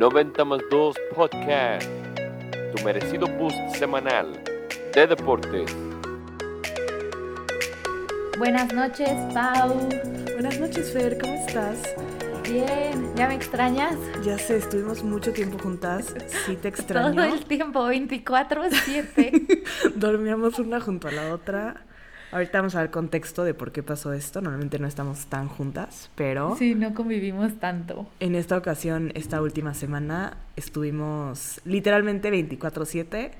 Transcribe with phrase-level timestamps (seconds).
[0.00, 1.86] 90 más 2 Podcast,
[2.74, 4.42] tu merecido boost semanal
[4.94, 5.76] de deportes.
[8.38, 9.74] Buenas noches, Pau.
[10.32, 11.82] Buenas noches, Fer, ¿cómo estás?
[12.44, 13.94] Bien, ¿ya me extrañas?
[14.24, 16.14] Ya sé, estuvimos mucho tiempo juntas.
[16.46, 17.14] Sí, te extraño.
[17.14, 19.64] Todo el tiempo, 24-7.
[19.96, 21.84] Dormíamos una junto a la otra.
[22.32, 24.40] Ahorita vamos a ver contexto de por qué pasó esto.
[24.40, 26.56] Normalmente no estamos tan juntas, pero...
[26.56, 28.08] Sí, no convivimos tanto.
[28.20, 33.32] En esta ocasión, esta última semana, estuvimos literalmente 24/7.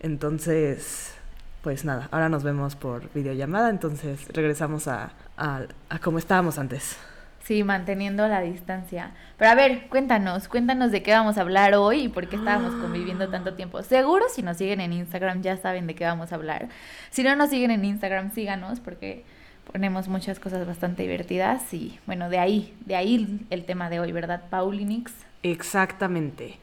[0.00, 1.14] Entonces,
[1.62, 3.70] pues nada, ahora nos vemos por videollamada.
[3.70, 6.96] Entonces regresamos a, a, a como estábamos antes.
[7.44, 9.12] Sí, manteniendo la distancia.
[9.36, 12.74] Pero a ver, cuéntanos, cuéntanos de qué vamos a hablar hoy y por qué estábamos
[12.74, 13.82] conviviendo tanto tiempo.
[13.82, 16.68] Seguro si nos siguen en Instagram ya saben de qué vamos a hablar.
[17.10, 19.24] Si no nos siguen en Instagram, síganos porque
[19.72, 24.12] ponemos muchas cosas bastante divertidas y bueno, de ahí, de ahí el tema de hoy,
[24.12, 25.12] ¿verdad, Paulinix?
[25.42, 26.58] Exactamente.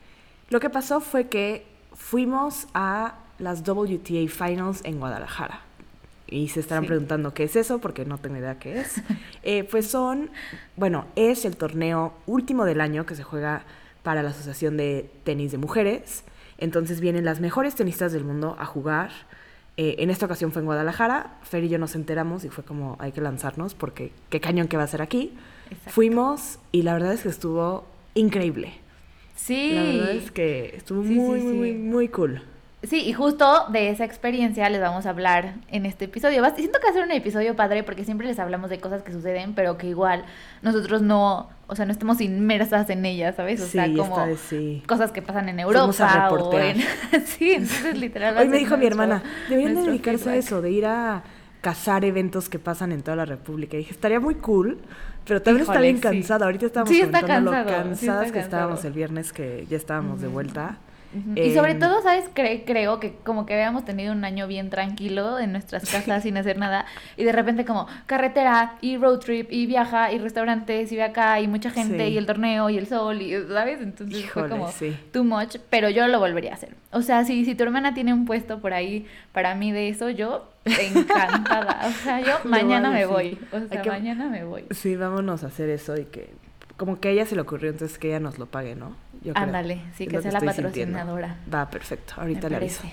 [0.49, 5.68] Lo que pasó fue que fuimos a las WTA Finals en Guadalajara.
[6.31, 6.87] Y se estarán Sí.
[6.89, 9.01] preguntando qué es eso, porque no tengo idea qué es.
[9.43, 10.29] Eh, pues son,
[10.75, 13.63] bueno, es el torneo último del año que se juega
[14.03, 16.23] para la Asociación de Tenis de Mujeres.
[16.57, 19.11] Entonces vienen las mejores tenistas del mundo a jugar.
[19.77, 21.37] Eh, en esta ocasión fue en Guadalajara.
[21.43, 24.75] Fer y yo nos enteramos y fue como hay que lanzarnos porque qué cañón que
[24.77, 25.33] va a ser aquí.
[25.71, 25.91] Exacto.
[25.91, 28.73] Fuimos y la verdad es que estuvo increíble.
[29.35, 29.71] Sí.
[29.73, 32.41] La verdad es que estuvo Sí, muy, sí, muy, muy cool.
[32.81, 36.41] Sí, y justo de esa experiencia les vamos a hablar en este episodio.
[36.55, 39.11] Siento que va a ser un episodio padre porque siempre les hablamos de cosas que
[39.11, 40.23] suceden, pero que igual
[40.61, 43.59] nosotros no, o sea, no estamos inmersas en ellas, ¿sabes?
[43.59, 44.81] O Sí, sea, como vez sí.
[44.87, 46.77] cosas que pasan en Europa o en...
[47.25, 48.35] sí, entonces literal.
[48.35, 51.23] va a Hoy me dijo mi hermana, deberían dedicarse a eso, de ir a
[51.59, 53.75] cazar eventos que pasan en toda la República.
[53.75, 54.77] Y dije, estaría muy cool,
[55.25, 56.01] pero también está bien sí.
[56.01, 56.45] cansada.
[56.45, 60.29] Ahorita estábamos Sí, está comentando lo cansadas que estábamos el viernes que ya estábamos de
[61.35, 62.25] Y sobre Em, todo, ¿sabes?
[62.35, 66.37] Cre- creo que como que habíamos tenido un año bien tranquilo en nuestras casas sin
[66.37, 66.85] hacer nada
[67.17, 71.39] y de repente como carretera y road trip y viaja y restaurantes y ve acá
[71.41, 72.13] y mucha gente Sí.
[72.13, 73.81] y el torneo y el sol y, ¿sabes?
[73.81, 74.95] Entonces Híjole, fue como sí.
[75.11, 76.75] too much, pero yo lo volvería a hacer.
[76.91, 80.09] O sea, si, si tu hermana tiene un puesto por ahí para mí de eso,
[80.09, 81.87] yo encantada.
[81.87, 83.37] O sea, yo mañana me voy.
[83.51, 84.65] O sea, que- mañana me voy.
[84.71, 86.29] Sí, vámonos a hacer eso y que
[86.77, 88.95] como que a ella se le ocurrió, entonces que ella nos lo pague, ¿no?
[89.23, 89.43] Yo creo.
[89.45, 90.97] Ándale, sí, Es que sea la sintiendo.
[90.97, 91.37] patrocinadora.
[91.53, 92.13] Va, perfecto.
[92.17, 92.83] Ahorita le aviso.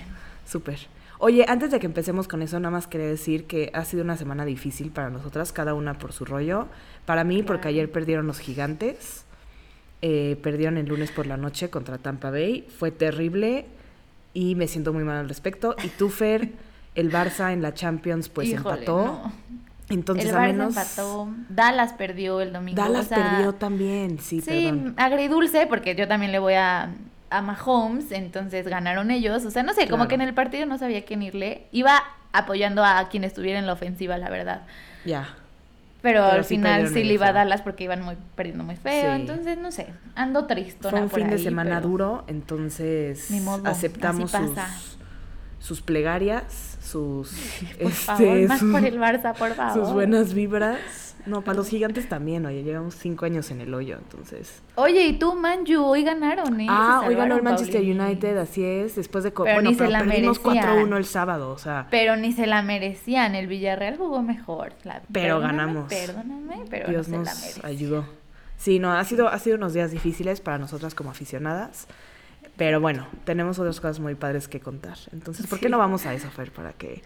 [0.45, 0.79] Súper.
[1.19, 4.17] Oye, antes de que empecemos con eso, nada más quería decir que ha sido una
[4.17, 6.67] semana difícil para nosotras, cada una por su rollo.
[7.05, 9.23] Para mí, porque ayer perdieron los gigantes.
[10.03, 12.67] eh, perdieron el lunes por la noche contra Tampa Bay.
[12.77, 13.65] Fue terrible
[14.33, 15.75] y me siento muy mal al respecto.
[15.83, 16.51] Y tú, Fer,
[16.93, 19.05] el Barça en la Champions, pues Híjole, empató.
[19.05, 19.33] no.
[19.89, 20.75] Entonces, el a menos.
[20.75, 22.81] empató, Dallas perdió el domingo.
[22.81, 24.93] Dallas o sea, perdió también, sí, Sí, perdón.
[24.97, 26.89] agridulce, porque yo también le voy a,
[27.29, 29.45] a Mahomes, entonces ganaron ellos.
[29.45, 31.67] O sea, no sé, como que en el partido no sabía quién irle.
[31.71, 32.03] Iba
[32.33, 34.63] apoyando a quien estuviera en la ofensiva, la verdad.
[35.05, 35.35] Ya.
[36.01, 37.33] Pero, Pero al sí final sí le iba a.
[37.33, 39.15] Dallas porque iban muy perdiendo muy feo.
[39.15, 39.21] Sí.
[39.21, 44.31] Entonces, no sé, ando tristona Fue un por fin de semana duro, entonces modo, aceptamos
[45.59, 47.29] sus plegarias, sus,
[47.81, 49.73] Por este, favor, más sus- por el Barça, por favor.
[49.85, 50.79] sus buenas vibras.
[51.25, 54.61] No, para los gigantes también, oye, llevamos cinco años en el hoyo, entonces.
[54.75, 56.67] Oye, y tú, Manju, hoy ganaron, ¿eh?
[56.69, 57.81] ah, Se hoy ganó el Manchester.
[57.81, 59.31] United, así es, después de...
[59.31, 60.87] Pero bueno, ni se pero la perdimos merecían.
[60.89, 63.35] 4-1 el sábado, o sea, Pero ni se la merecían.
[63.35, 64.71] El Villarreal jugó mejor.
[64.85, 65.89] La- Pero perdóname, ganamos.
[65.93, 67.65] Perdóname, pero Dios no se la nos merecían.
[67.65, 68.05] ayudó.
[68.55, 71.87] Sí, no, ha sido, ha sido unos días difíciles para nosotras como aficionadas,
[72.57, 74.97] pero bueno, tenemos otras cosas muy padres que contar.
[75.13, 75.71] Entonces, ¿por qué Sí.
[75.71, 76.51] no vamos a eso, Fer?
[76.51, 77.01] Para que...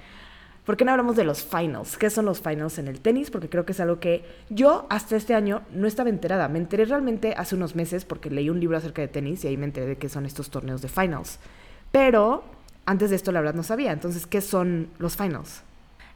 [0.65, 1.97] ¿Por qué no hablamos de los finals?
[1.97, 3.31] ¿Qué son los finals en el tenis?
[3.31, 6.47] Porque creo que es algo que yo hasta este año no estaba enterada.
[6.49, 9.57] Me enteré realmente hace unos meses porque leí un libro acerca de tenis y ahí
[9.57, 11.39] me enteré de qué son estos torneos de finals.
[11.91, 12.43] Pero
[12.85, 13.91] antes de esto la verdad no sabía.
[13.91, 15.63] Entonces, ¿qué son los finals?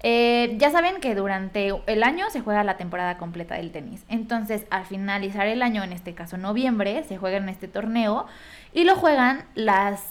[0.07, 4.03] Eh, ya saben que durante el año se juega la temporada completa del tenis.
[4.07, 8.27] Entonces, al finalizar el año, en este caso noviembre, se juega en este torneo
[8.71, 10.01] y lo juegan las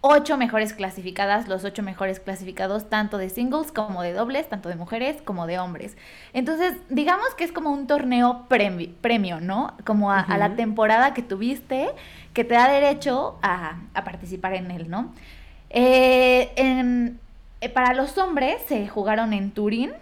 [0.00, 4.74] ocho mejores clasificadas, los ocho mejores clasificados tanto de singles como de dobles, tanto de
[4.74, 5.96] mujeres como de hombres.
[6.32, 9.76] Entonces, digamos que es como un torneo premi- premio, ¿no?
[9.84, 11.90] Como a, a la temporada que tuviste,
[12.32, 15.12] que te da derecho a, a participar en él, ¿no?
[15.70, 17.20] Eh, en-
[17.60, 19.92] eh, para los hombres se jugaron en Turín,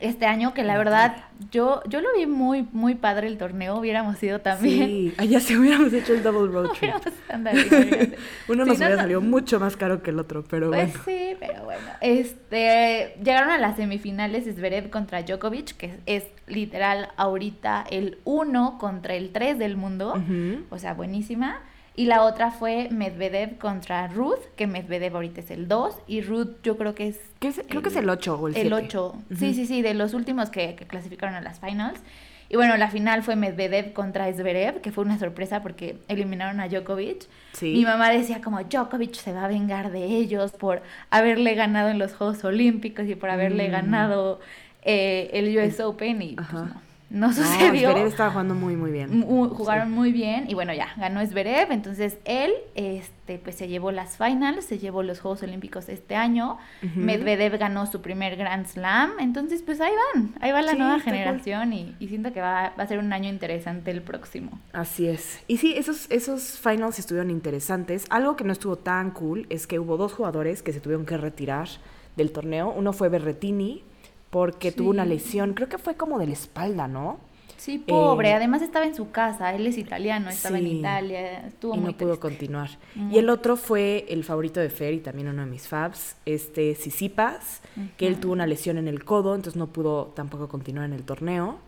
[0.00, 1.16] este año, que la verdad
[1.50, 5.14] yo, yo lo vi muy, muy padre el torneo, hubiéramos ido también.
[5.18, 6.92] Sí, ya se hubiéramos hecho el double road trip.
[7.34, 8.18] Imagínate.
[8.48, 9.00] Uno Sí, nos no, hubiera no.
[9.00, 11.02] salido mucho más caro que el otro, pero Pues bueno.
[11.06, 11.80] sí, pero bueno.
[12.02, 18.76] Este, llegaron a las semifinales Zverev contra Djokovic, que es, es literal ahorita el 1
[18.78, 20.22] contra el 3 del mundo.
[20.68, 21.58] O sea, buenísima.
[21.94, 26.48] Y la otra fue Medvedev contra Ruth, que Medvedev ahorita es el 2 y Ruth
[26.62, 28.66] yo creo que es ¿Qué es- creo que es el 8 o el 7.
[28.66, 29.14] el 8.
[29.38, 32.00] Sí, sí, sí, de los últimos que, que clasificaron a las finals.
[32.48, 36.68] Y bueno, la final fue Medvedev contra Zverev, que fue una sorpresa porque eliminaron a
[36.68, 37.26] Djokovic.
[37.52, 37.72] Sí.
[37.72, 41.98] Mi mamá decía como Djokovic se va a vengar de ellos por haberle ganado en
[41.98, 43.72] los Juegos Olímpicos y por haberle Mm.
[43.72, 44.40] ganado
[44.84, 46.74] eh, el US Open y pues, Ajá.
[47.12, 47.90] No, no No, sucedió.
[47.92, 49.22] Zverev estaba jugando muy, muy bien.
[49.22, 54.16] Jugaron muy bien y bueno ya ganó Zverev entonces él este pues se llevó las
[54.16, 56.58] finals se llevó los Juegos Olímpicos este año.
[56.96, 60.94] Medvedev ganó su primer Grand Slam entonces pues ahí van ahí va la Sí, nueva
[60.94, 61.02] cool.
[61.02, 65.06] generación y, y siento que va, va a ser un año interesante el próximo Así
[65.06, 65.40] es.
[65.46, 68.04] Y sí, esos, esos finals estuvieron interesantes.
[68.10, 71.16] Algo que no estuvo tan cool es que hubo dos jugadores que se tuvieron que
[71.16, 71.68] retirar
[72.16, 72.72] del torneo.
[72.76, 73.84] Uno fue Berretini,
[74.32, 74.78] porque Sí.
[74.78, 77.20] tuvo una lesión, creo que fue como de la espalda, ¿no?
[77.58, 80.66] sí pobre Eh, además estaba en su casa él es italiano estaba en.
[80.66, 82.70] Italia estuvo y muy no pudo continuar.
[83.10, 86.74] Y el otro fue el favorito de Fer y también uno de mis fabs, este
[86.74, 87.60] Sisipas,
[87.96, 91.04] que él tuvo una lesión en el codo, entonces no pudo tampoco continuar en el
[91.04, 91.58] torneo.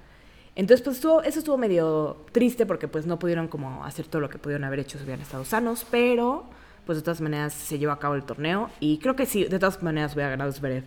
[0.57, 4.29] Entonces, pues estuvo, eso estuvo medio triste porque pues no pudieron como hacer todo lo
[4.31, 6.45] que pudieron haber hecho si hubieran estado sanos, pero
[6.87, 9.59] pues de todas maneras se llevó a cabo el torneo y creo que sí, de
[9.61, 10.85] todas maneras hubiera ganado Zverev,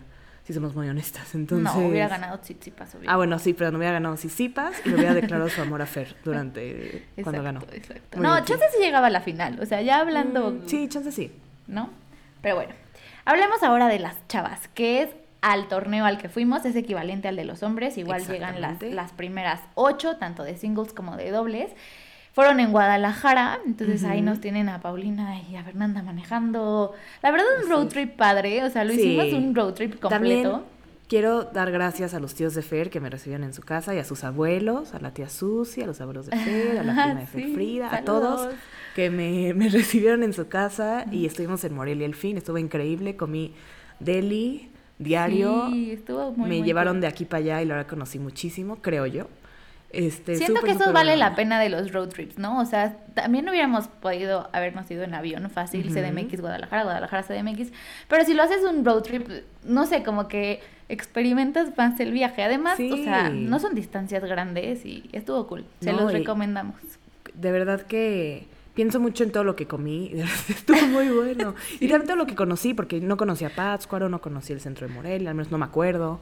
[0.48, 1.36] si somos muy honestas.
[1.36, 3.10] Entonces, no hubiera ganado Tsitsipas obvio.
[3.12, 5.86] Ah, bueno, sí, pero no hubiera ganado Sisipas y le hubiera declarado su amor a
[5.86, 7.60] Fer durante cuando ganó.
[7.74, 8.18] exacto.
[8.18, 10.88] Muy no bien, chance sí llegaba a la final o sea ya hablando Mm, sí,
[10.88, 11.32] chance sí.
[11.68, 11.90] ¿no?
[12.42, 12.74] Pero bueno,
[13.26, 15.10] hablemos ahora de las chavas, que es
[15.42, 19.12] al torneo al que fuimos, es equivalente al de los hombres, igual llegan las, las
[19.12, 21.72] primeras ocho, tanto de singles como de dobles.
[22.38, 26.94] Fueron en Guadalajara, entonces ahí nos tienen a Paulina y a Fernanda manejando.
[27.24, 29.00] La verdad, un road trip padre, o sea, lo Sí.
[29.02, 30.64] hicimos un road trip También completo.
[31.08, 33.98] quiero dar gracias a los tíos de Fer que me recibieron en su casa y
[33.98, 37.20] a sus abuelos, a la tía Susi, a los abuelos de Fer, a la prima
[37.22, 38.50] de Fer Sí, Frida, a todos
[38.96, 43.16] que me, me recibieron en su casa y estuvimos en Morelia el fin, estuvo increíble,
[43.18, 43.56] comí
[44.00, 44.70] deli
[45.00, 48.20] diario, Sí, estuvo muy, me muy llevaron de aquí para allá y la verdad conocí
[48.20, 49.26] muchísimo, creo yo.
[49.90, 52.60] Este, Siento que eso vale la pena de los road trips, ¿no?
[52.60, 55.96] O sea, también hubiéramos podido habernos ido en avión fácil, Ujú.
[55.96, 57.72] CDMX, Guadalajara, Guadalajara, CDMX.
[58.10, 59.28] Pero si lo haces un road trip,
[59.64, 62.44] no sé, como que experimentas más el viaje.
[62.44, 65.66] Además, o sea, no son distancias grandes y estuvo cool.
[65.80, 66.76] Se No, los recomendamos.
[67.34, 70.12] de verdad que pienso mucho en todo lo que comí,
[70.50, 71.56] estuvo muy bueno.
[71.80, 74.94] Y también todo lo que conocí, porque no conocía Pátzcuaro, no conocí el centro de
[74.94, 76.20] Morelia, al menos no me acuerdo.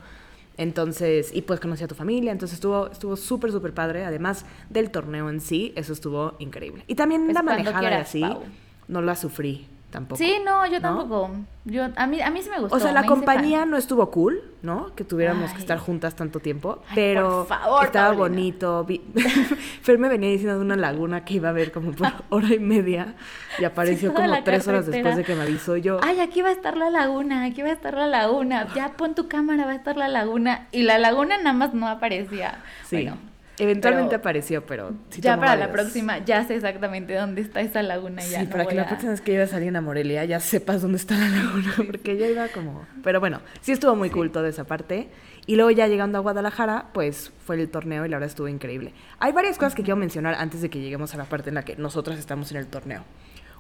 [0.58, 4.06] Entonces, y pues conocí a tu familia, entonces estuvo estuvo súper, súper padre.
[4.06, 6.84] Además del torneo en sí, eso estuvo increíble.
[6.88, 8.44] Y también Pues la manejada quieras, así, Pau.
[8.88, 10.18] no la sufrí tampoco.
[10.18, 10.82] Sí, no, yo ¿no?
[10.82, 11.32] tampoco.
[11.66, 12.76] Yo, a, mí, a mí sí me gustó.
[12.76, 13.72] O sea, la compañía fan.
[13.72, 14.94] no estuvo cool, ¿no?
[14.96, 18.20] Que tuviéramos que estar juntas tanto tiempo, Ay, pero por favor, estaba Paulina.
[18.28, 18.84] bonito.
[18.86, 19.02] Vi-
[19.82, 22.60] Fer me venía diciendo de una laguna que iba a ver como por hora y
[22.60, 23.16] media
[23.58, 26.00] y apareció como tres horas después de que me avisó yo.
[26.04, 28.68] Ay, aquí va a estar la laguna, aquí va a estar la laguna.
[28.76, 30.68] Ya pon tu cámara, va a estar la laguna.
[30.72, 32.60] Y la laguna nada más no aparecía.
[32.86, 33.18] sí, Bueno,
[33.58, 37.82] eventualmente pero apareció, pero sí ya para la próxima ya sé exactamente dónde está esa
[37.84, 38.22] laguna.
[38.22, 40.26] Sí, ya no para que la a- próxima vez que lleves a alguien a Morelia
[40.26, 42.86] ya sepas dónde está la laguna, porque ya iba como...
[43.04, 45.10] Pero bueno, sí estuvo muy cool toda esa parte.
[45.48, 48.94] Y luego ya llegando a Guadalajara, pues fue el torneo y la verdad estuvo increíble.
[49.20, 51.64] Hay varias cosas que quiero mencionar antes de que lleguemos a la parte en la
[51.64, 53.04] que nosotras estamos en el torneo.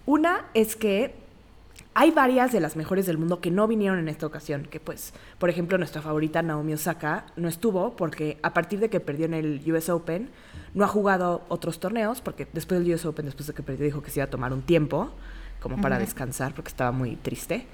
[0.07, 1.13] Una es que
[1.93, 5.13] hay varias de las mejores del mundo que no vinieron en esta ocasión, que pues,
[5.39, 9.33] por ejemplo, nuestra favorita Naomi Osaka no estuvo porque a partir de que perdió en
[9.33, 10.29] el US Open,
[10.73, 14.01] no ha jugado otros torneos, porque después del US Open, después de que perdió, dijo
[14.01, 15.11] que se iba a tomar un tiempo
[15.61, 17.65] como para descansar porque estaba muy triste.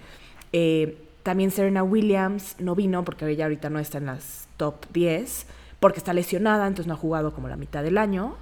[0.54, 5.48] Eh, también Serena Williams no vino porque ella ahorita no está en las top 10
[5.80, 8.38] porque está lesionada, entonces no ha jugado como la mitad del año.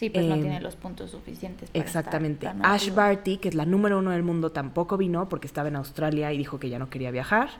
[0.00, 1.68] Sí, pues no Em, tiene los puntos suficientes.
[1.68, 2.46] Para estar Exactamente.
[2.46, 2.90] tan Ash.
[2.90, 6.38] Barty, que es la número uno del mundo, tampoco vino porque estaba en Australia y
[6.38, 7.50] dijo que ya no quería viajar.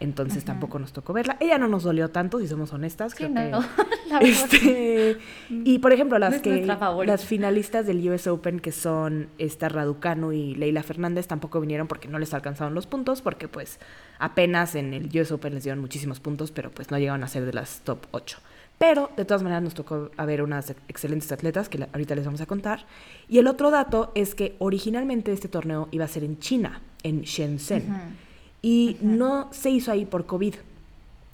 [0.00, 1.36] Entonces tampoco nos tocó verla.
[1.38, 3.12] Ella no nos dolió tanto, si somos honestas.
[3.12, 3.66] Sí, creo no, que-
[4.10, 5.18] la este,
[5.50, 6.64] y por ejemplo, las que
[7.04, 12.08] las finalistas del US Open que son esta Raducanu y Leila Fernández tampoco vinieron porque
[12.08, 13.78] no les alcanzaron los puntos porque pues
[14.18, 17.44] apenas en el US Open les dieron muchísimos puntos, pero pues no llegaron a ser
[17.44, 18.38] de las top 8.
[18.78, 22.40] Pero de todas maneras nos tocó a ver unas excelentes atletas que ahorita les vamos
[22.40, 22.84] a contar.
[23.28, 27.22] Y el otro dato es que originalmente este torneo iba a ser en China, en
[27.22, 28.16] Shenzhen.
[28.60, 30.54] Y no se hizo ahí por COVID.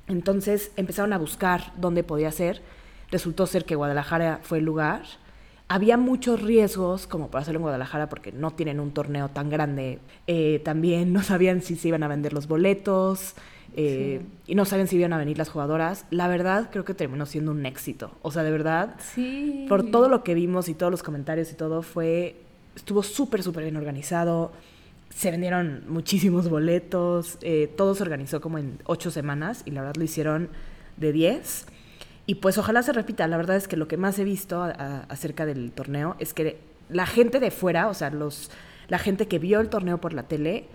[0.09, 2.63] Entonces empezaron a buscar dónde podía ser.
[3.11, 5.03] Resultó ser que Guadalajara fue el lugar.
[5.71, 9.99] Había muchos riesgos como para hacerlo en Guadalajara porque no tienen un torneo tan grande.
[10.27, 13.35] Eh, también no sabían si se iban a vender los boletos
[13.77, 16.07] eh, y no sabían si iban a venir las jugadoras.
[16.11, 18.13] La verdad creo que terminó siendo un éxito.
[18.23, 19.67] O sea, de verdad, Sí.
[19.69, 22.37] por todo lo que vimos y todos los comentarios y todo, fue
[22.75, 24.53] estuvo súper, súper bien organizado.
[25.11, 27.37] Se vendieron muchísimos boletos.
[27.43, 30.49] eh, todo se organizó como en ocho semanas y la verdad lo hicieron
[30.97, 31.67] de 10.
[32.29, 33.27] Y pues ojalá se repita.
[33.27, 36.35] La verdad es que lo que más he visto a- a- acerca del torneo es
[36.35, 36.59] que
[36.91, 38.51] la gente de fuera, o sea, los,
[38.89, 40.67] la gente que vio el torneo por la tele,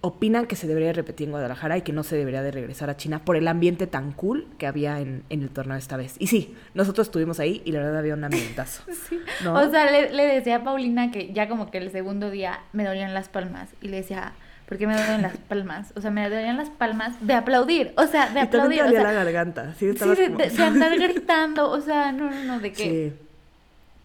[0.00, 2.96] opinan que se debería repetir en Guadalajara y que no se debería de regresar a
[2.96, 6.14] China por el ambiente tan cool que había en, en el torneo esta vez.
[6.18, 8.82] Y sí, nosotros estuvimos ahí y la verdad había un ambientazo.
[9.08, 9.18] Sí.
[9.44, 9.54] ¿No?
[9.54, 12.84] O sea, le, le decía a Paulina que ya como que el segundo día me
[12.84, 13.68] dolían las palmas.
[13.82, 14.32] Y le decía,
[14.68, 15.92] ¿por qué me duelen las palmas?
[15.96, 17.92] O sea, me dolían las palmas de aplaudir.
[17.96, 18.82] O sea, de y aplaudir.
[18.82, 19.74] te O sea, la garganta.
[19.78, 21.70] Sí, sí, de, como- de- de andar gritando.
[21.70, 23.14] O sea, no, no, no, de que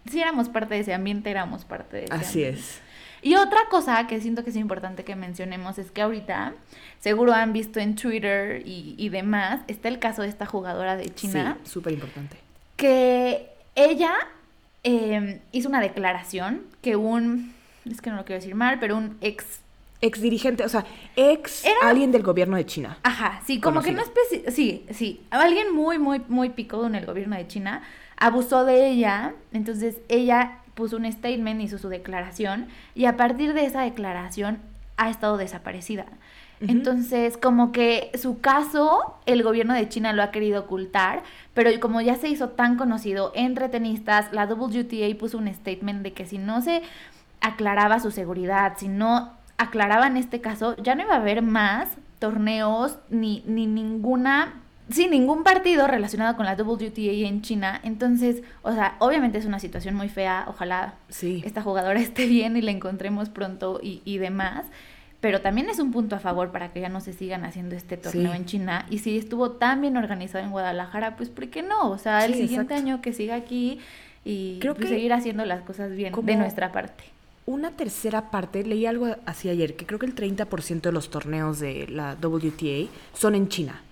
[0.04, 2.60] Sí, si éramos parte de ese ambiente, éramos parte de ese así ambiente.
[2.60, 2.80] es.
[3.24, 6.54] Y otra cosa que siento que es importante que mencionemos es que ahorita,
[6.98, 11.08] seguro han visto en Twitter y, y demás, está el caso de esta jugadora de
[11.14, 12.36] China, Sí, súper importante.
[12.76, 14.12] que ella
[14.82, 17.54] eh, hizo una declaración que un,
[17.88, 19.60] es que no lo quiero decir mal, pero un ex,
[20.02, 20.84] Ex dirigente, o sea,
[21.16, 22.98] ex Era- alguien del gobierno de China.
[23.04, 27.06] ajá, sí, como que no especi sí, sí, alguien muy, muy, muy picudo en el
[27.06, 27.82] gobierno de China
[28.18, 33.64] abusó de ella, entonces ella puso un statement, hizo su declaración y a partir de
[33.64, 34.58] esa declaración
[34.96, 36.06] ha estado desaparecida.
[36.60, 42.00] Entonces, como que su caso, el gobierno de China lo ha querido ocultar, pero como
[42.00, 46.38] ya se hizo tan conocido entre tenistas, la WTA puso un statement de que si
[46.38, 46.82] no se
[47.40, 49.32] aclaraba su seguridad, si no
[49.62, 51.88] aclaraban este caso, ya no iba a haber más
[52.18, 57.80] torneos ni, ni ninguna, sí, ningún partido relacionado con la WTA en China.
[57.82, 61.42] Entonces, o sea, obviamente es una situación muy fea, ojalá Sí.
[61.44, 64.64] esta jugadora esté bien y la encontremos pronto y, y demás.
[65.20, 67.96] Pero también es un punto a favor para que ya no se sigan haciendo este
[67.96, 68.36] torneo Sí.
[68.36, 68.86] en China.
[68.90, 71.90] Y si estuvo tan bien organizado en Guadalajara, pues ¿por qué no?
[71.90, 72.74] O sea, el siguiente exacto.
[72.74, 73.78] año que siga aquí
[74.24, 77.04] y Creo pues, que seguir haciendo las cosas bien de nuestra parte.
[77.44, 81.58] Una tercera parte, leí algo así ayer, que creo que el 30% de los torneos
[81.58, 83.82] de la WTA son en China.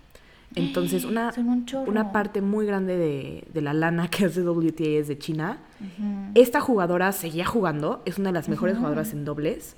[0.54, 5.08] Entonces, una, un una parte muy grande de, de la lana que hace WTA es
[5.08, 5.58] de China.
[6.34, 9.76] Esta jugadora seguía jugando, es una de las mejores jugadoras en dobles.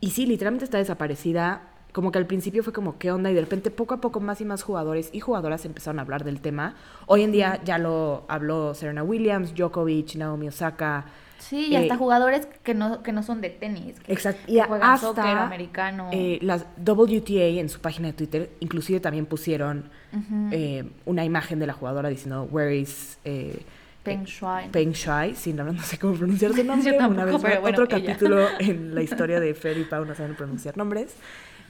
[0.00, 1.62] Y sí, literalmente está desaparecida.
[1.92, 3.30] Como que al principio fue como, ¿qué onda?
[3.30, 6.24] Y de repente poco a poco más y más jugadores y jugadoras empezaron a hablar
[6.24, 6.74] del tema.
[7.06, 11.06] Hoy en día ya lo habló Serena Williams, Djokovic, Naomi Osaka.
[11.48, 14.00] Sí, y hasta eh, jugadores que no, que no son de tenis.
[14.00, 14.40] Que, Exacto.
[14.46, 16.08] que Y juegan hasta soccer americano.
[16.12, 20.48] eh, las WTA en su página de Twitter, inclusive también pusieron Ujú.
[20.52, 23.18] eh, una imagen de la jugadora diciendo, Where is...
[23.24, 23.62] eh,
[24.02, 24.70] Peng Shuai.
[24.70, 26.92] Peng Shuai, la verdad no sé cómo pronunciar su nombre.
[26.92, 28.06] Yo tampoco, una vez pero bueno, otro ella.
[28.06, 31.14] capítulo en la historia de Fer y Pau no saben pronunciar nombres.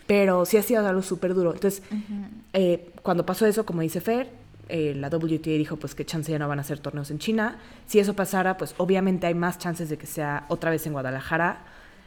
[0.06, 1.52] Pero sí ha sido algo súper duro.
[1.54, 2.26] Entonces, Ujú.
[2.52, 4.28] eh, cuando pasó eso, como dice Fer,
[4.68, 7.56] eh, la WTA dijo pues que chance ya no van a hacer torneos en China.
[7.86, 11.64] Si eso pasara, pues obviamente hay más chances de que sea otra vez en Guadalajara.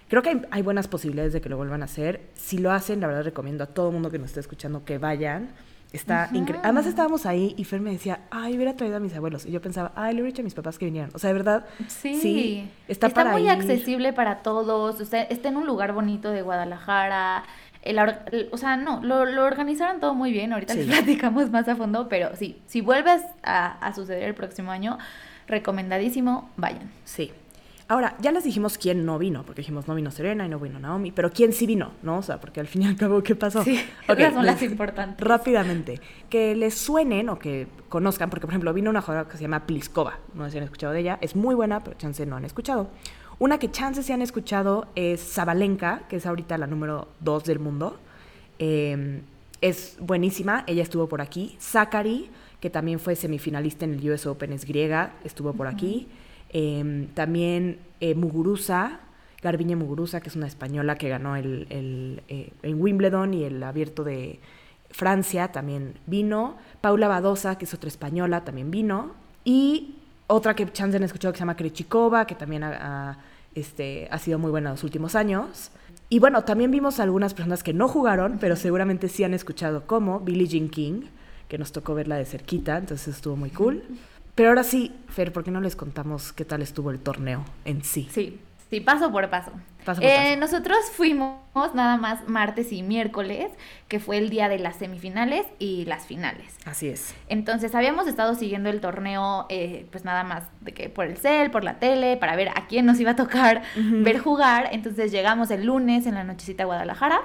[0.09, 2.21] Creo que hay, hay buenas posibilidades de que lo vuelvan a hacer.
[2.35, 5.49] Si lo hacen, la verdad recomiendo a todo mundo que nos esté escuchando que vayan.
[5.93, 6.59] Está increíble.
[6.63, 9.45] Además estábamos ahí y Fer me decía, ay, hubiera traído a mis abuelos.
[9.45, 11.11] Y yo pensaba, ay, le hubiera dicho a mis papás que vinieran.
[11.13, 13.49] O sea, de verdad, Sí, está, para muy ir.
[13.49, 17.43] accesible para todos, o sea, está en un lugar bonito de Guadalajara,
[17.89, 17.98] el
[18.32, 20.79] el- o sea, no, lo, lo organizaron todo muy bien, ahorita Sí.
[20.84, 24.98] les platicamos más a fondo, pero sí, si vuelves a, a suceder el próximo año,
[25.48, 26.89] recomendadísimo, vayan.
[27.06, 27.32] Sí.
[27.89, 30.77] Ahora, ya les dijimos quién no vino, porque dijimos no vino Serena y no vino
[30.77, 32.17] Naomi, pero quién sí vino, ¿no?
[32.17, 33.63] O sea, porque al fin y al cabo, ¿qué pasó?
[33.63, 33.79] Sí,
[34.10, 35.25] Ok, esas son las importantes.
[35.25, 39.44] Rápidamente, que les suenen o que conozcan, porque por ejemplo vino una jugadora que se
[39.44, 42.36] llama Pliskova, no sé si han escuchado de ella, es muy buena, pero chance no
[42.36, 42.89] han escuchado.
[43.39, 47.60] Una que chance sí han escuchado es Zabalenka, que es ahorita la número 2 del
[47.60, 47.98] mundo.
[48.60, 49.22] Eh,
[49.62, 51.56] es buenísima, ella estuvo por aquí.
[51.60, 52.29] Zachary,
[52.60, 56.08] que también fue semifinalista en el US Open, es griega, estuvo por aquí.
[56.50, 59.01] Eh, también eh, Muguruza,
[59.41, 63.62] Garbiñe Muguruza, que es una española que ganó el, el, eh, en Wimbledon y el
[63.63, 64.39] abierto de
[64.89, 66.58] Francia, también vino.
[66.82, 69.13] Paula Badosa, que es otra española, también vino.
[69.44, 69.97] Y
[70.27, 73.17] otra que chance han escuchado que se llama Krejcikova, que también ha, ha,
[73.55, 75.72] este, ha sido muy buena en los últimos años.
[76.10, 80.19] Y bueno, también vimos algunas personas que no jugaron, pero seguramente sí han escuchado como
[80.19, 81.03] Billie Jean King,
[81.48, 83.84] que nos tocó verla de cerquita, entonces estuvo muy cool.
[84.36, 87.84] Pero ahora sí, Fer, ¿por qué no les contamos qué tal estuvo el torneo en
[87.84, 88.07] sí?
[88.12, 89.51] Sí, Sí, paso por paso.
[90.01, 90.36] Eh.
[90.38, 91.38] Nosotros fuimos
[91.74, 93.50] nada más martes y miércoles,
[93.88, 96.56] que fue el día de las semifinales y las finales.
[96.65, 97.15] Así es.
[97.29, 101.51] Entonces habíamos estado siguiendo el torneo, eh, pues nada más de que por el cel,
[101.51, 104.70] por la tele, para ver a quién nos iba a tocar ver jugar.
[104.72, 107.22] Entonces llegamos el lunes en la nochecita a Guadalajara,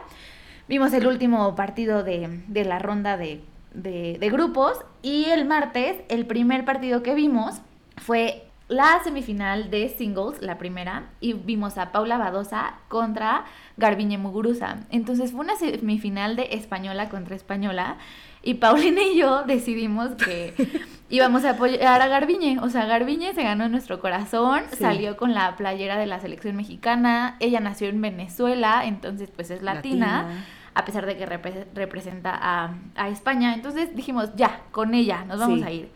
[0.68, 3.40] vimos el último partido de, de la ronda de,
[3.74, 7.56] de- de grupos y el martes el primer partido que vimos
[7.96, 13.44] fue la semifinal de singles, la primera, y vimos a Paula Badosa contra
[13.76, 14.76] Garbiñe Muguruza.
[14.90, 17.96] Entonces fue una semifinal de española contra española.
[18.44, 20.54] Y Paulina y yo decidimos que
[21.10, 22.58] íbamos a apoyar a Garbiñe.
[22.60, 24.76] O sea, Garbiñe se ganó en nuestro corazón, Sí.
[24.78, 27.36] salió con la playera de la selección mexicana.
[27.40, 30.44] Ella nació en Venezuela, entonces pues es latina, Latina.
[30.74, 33.54] A pesar de que repre- representa a, a España.
[33.54, 35.90] Entonces dijimos, ya, con ella nos vamos Sí, a ir.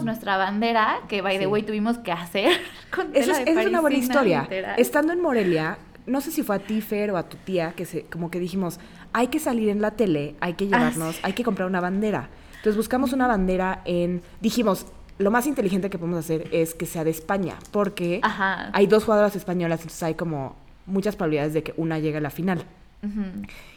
[0.00, 1.46] un- nuestra bandera, que by the Sí.
[1.50, 2.50] way tuvimos que hacer
[2.94, 4.42] con tela es, de esa es una buena historia.
[4.42, 4.78] literal.
[4.78, 7.84] Estando en Morelia, no sé si fue a ti, Fer, o a tu tía, que
[7.86, 8.78] se, como que dijimos,
[9.12, 11.20] hay que salir en la tele, hay que Ah, llevarnos, sí.
[11.24, 12.28] hay que comprar una bandera.
[12.56, 14.86] Entonces buscamos una bandera en, dijimos,
[15.18, 18.68] lo más inteligente que podemos hacer es que sea de España, porque Ajá.
[18.74, 22.30] hay dos jugadoras españolas, entonces hay como muchas probabilidades de que una llegue a la
[22.30, 22.64] final.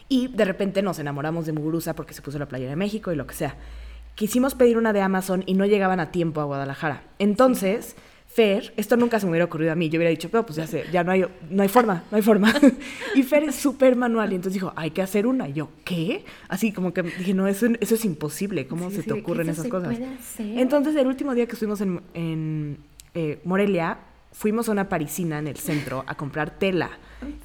[0.08, 3.16] Y de repente nos enamoramos de Muguruza porque se puso la playera de México y
[3.16, 3.56] lo que sea.
[4.14, 7.02] Quisimos pedir una de Amazon y no llegaban a tiempo a Guadalajara.
[7.18, 7.96] Entonces,
[8.26, 9.88] Fer, esto nunca se me hubiera ocurrido a mí.
[9.88, 12.22] Yo hubiera dicho, pero pues ya sé, ya no hay, no hay forma, no hay
[12.22, 12.52] forma.
[13.14, 15.48] y Fer es súper manual y entonces dijo, hay que hacer una.
[15.48, 16.24] Y yo, ¿qué?
[16.48, 18.66] Así como que dije, no, eso, eso es imposible.
[18.66, 19.98] ¿Cómo Sí, se sí, te ocurren esas cosas?
[20.38, 22.78] Entonces, el último día que estuvimos en, en,
[23.14, 23.98] eh, Morelia,
[24.32, 26.90] fuimos a una parisina en el centro a comprar tela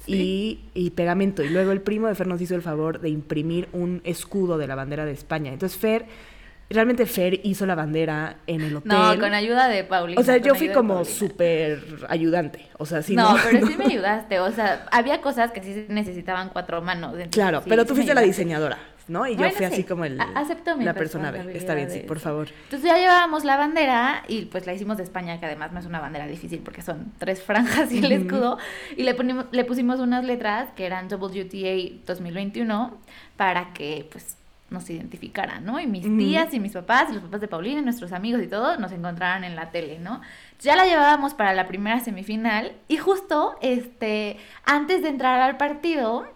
[0.06, 1.42] y, y pegamento.
[1.42, 4.66] Y luego el primo de Fer nos hizo el favor de imprimir un escudo de
[4.66, 5.52] la bandera de España.
[5.52, 6.06] Entonces, Fer,
[6.70, 8.92] realmente Fer hizo la bandera en el hotel.
[8.92, 10.20] No, con ayuda de Paulina.
[10.20, 12.68] O sea, yo fui como súper ayudante.
[12.78, 13.14] O sea, sí.
[13.14, 14.40] no, pero sí me ayudaste.
[14.40, 17.12] O sea, había cosas que sí necesitaban cuatro manos.
[17.12, 18.78] entonces Claro, sí, pero tú fuiste la diseñadora,
[19.08, 19.26] ¿no?
[19.26, 19.84] Y yo Bueno, fui así sí.
[19.84, 21.56] como el, A- acepto mi la persona B.
[21.56, 22.48] Está bien, sí, por favor.
[22.64, 25.86] Entonces ya llevábamos la bandera y pues la hicimos de España, que además no es
[25.86, 28.58] una bandera difícil porque son tres franjas y el escudo.
[28.96, 32.96] Y le, ponimos, le pusimos unas letras que eran WTA 2021
[33.36, 34.36] para que pues
[34.68, 35.78] nos identificaran, ¿no?
[35.78, 38.48] Y mis tías y mis papás y los papás de Paulina y nuestros amigos y
[38.48, 40.20] todo nos encontraran en la tele, ¿no?
[40.58, 46.26] Ya la llevábamos para la primera semifinal y justo este antes de entrar al partido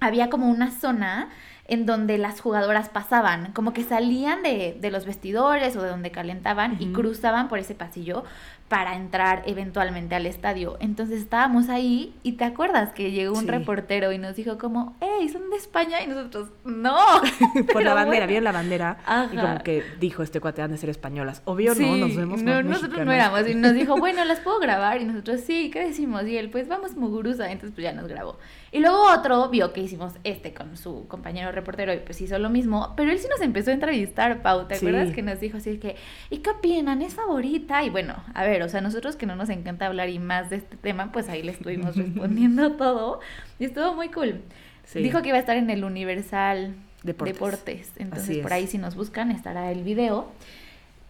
[0.00, 1.28] había como una zona
[1.68, 6.10] en donde las jugadoras pasaban, como que salían de, de los vestidores o de donde
[6.10, 8.24] calentaban y cruzaban por ese pasillo
[8.68, 10.76] para entrar eventualmente al estadio.
[10.80, 13.50] Entonces estábamos ahí y te acuerdas que llegó un Sí.
[13.50, 16.96] reportero y nos dijo como, hey, son de España y nosotros, no.
[17.72, 18.26] Por la bandera, bueno.
[18.26, 19.28] vieron la bandera y Ajá.
[19.40, 21.40] como que dijo este cuate han de ser españolas.
[21.46, 23.14] Obvio no, Sí, nos vemos no, más nosotros no mexicanas.
[23.40, 26.26] éramos y nos dijo, bueno, las puedo grabar y nosotros sí, ¿qué decimos?
[26.26, 28.38] Y él, pues vamos Muguruza, entonces pues ya nos grabó.
[28.70, 32.50] Y luego otro vio que hicimos este con su compañero reportero y pues hizo lo
[32.50, 34.86] mismo, pero él sí nos empezó a entrevistar, Pau, ¿te Sí.
[34.86, 35.96] acuerdas que nos dijo así que,
[36.28, 37.00] ¿y qué opinan?
[37.00, 37.82] ¿Es favorita?
[37.82, 40.56] Y bueno, a ver, o sea, nosotros que no nos encanta hablar y más de
[40.56, 43.20] este tema, pues ahí le estuvimos respondiendo todo
[43.58, 44.42] y estuvo muy cool.
[44.84, 45.00] Sí.
[45.00, 47.34] Dijo que iba a estar en el Universal Deportes.
[47.34, 47.92] Deportes.
[47.96, 50.30] Entonces, por ahí si nos buscan estará el video.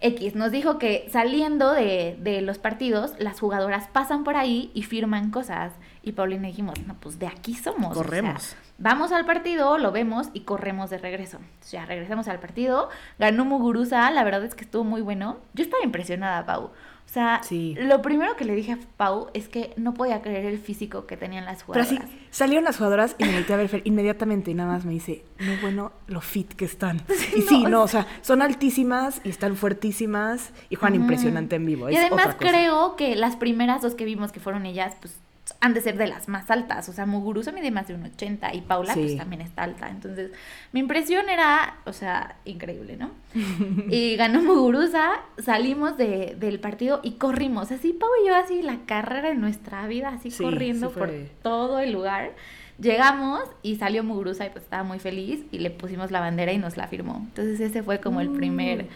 [0.01, 4.85] X nos dijo que saliendo de, de los partidos, las jugadoras pasan por ahí y
[4.85, 5.73] firman cosas.
[6.03, 7.91] Y Paulina dijimos, no, pues de aquí somos.
[7.91, 8.57] o sea, Corremos.
[8.79, 11.39] vamos al partido, lo vemos y corremos de regreso.
[11.39, 12.91] Entonces, ya regresamos al partido.
[13.19, 15.39] Ganó Muguruza, la verdad es que estuvo muy bueno.
[15.55, 16.71] Yo estaba impresionada, Pau.
[17.09, 17.75] O sea, Sí.
[17.81, 21.17] lo primero que le dije a Pau es que no podía creer el físico que
[21.17, 22.05] tenían las Pero jugadoras.
[22.05, 24.93] así, salieron las jugadoras y me volteé a ver Fer inmediatamente y nada más me
[24.93, 27.01] dice, no bueno lo fit que están.
[27.35, 31.03] y sí, no, no, o sea, son altísimas y están fuertísimas y juegan Ujú.
[31.05, 31.89] impresionante en vivo.
[31.89, 32.51] Y es además otra cosa.
[32.51, 35.19] creo que las primeras dos que vimos que fueron ellas, pues
[35.61, 36.89] han de ser de las más altas.
[36.89, 39.01] O sea, Muguruza mide más de un 80 y Paula Sí.
[39.01, 39.89] pues también está alta.
[39.89, 40.31] Entonces,
[40.73, 43.11] mi impresión era, o sea, increíble, ¿no?
[43.91, 47.71] y ganó Muguruza, salimos de, del partido y corrimos.
[47.73, 51.11] Así, Pau y yo, así la carrera de nuestra vida, así Sí, corriendo sí por
[51.43, 52.33] todo el lugar.
[52.81, 56.59] Llegamos y salió Muguruza y pues estaba muy feliz y le pusimos la bandera y
[56.59, 57.17] nos la firmó.
[57.17, 58.89] Entonces ese fue como el primer Mm.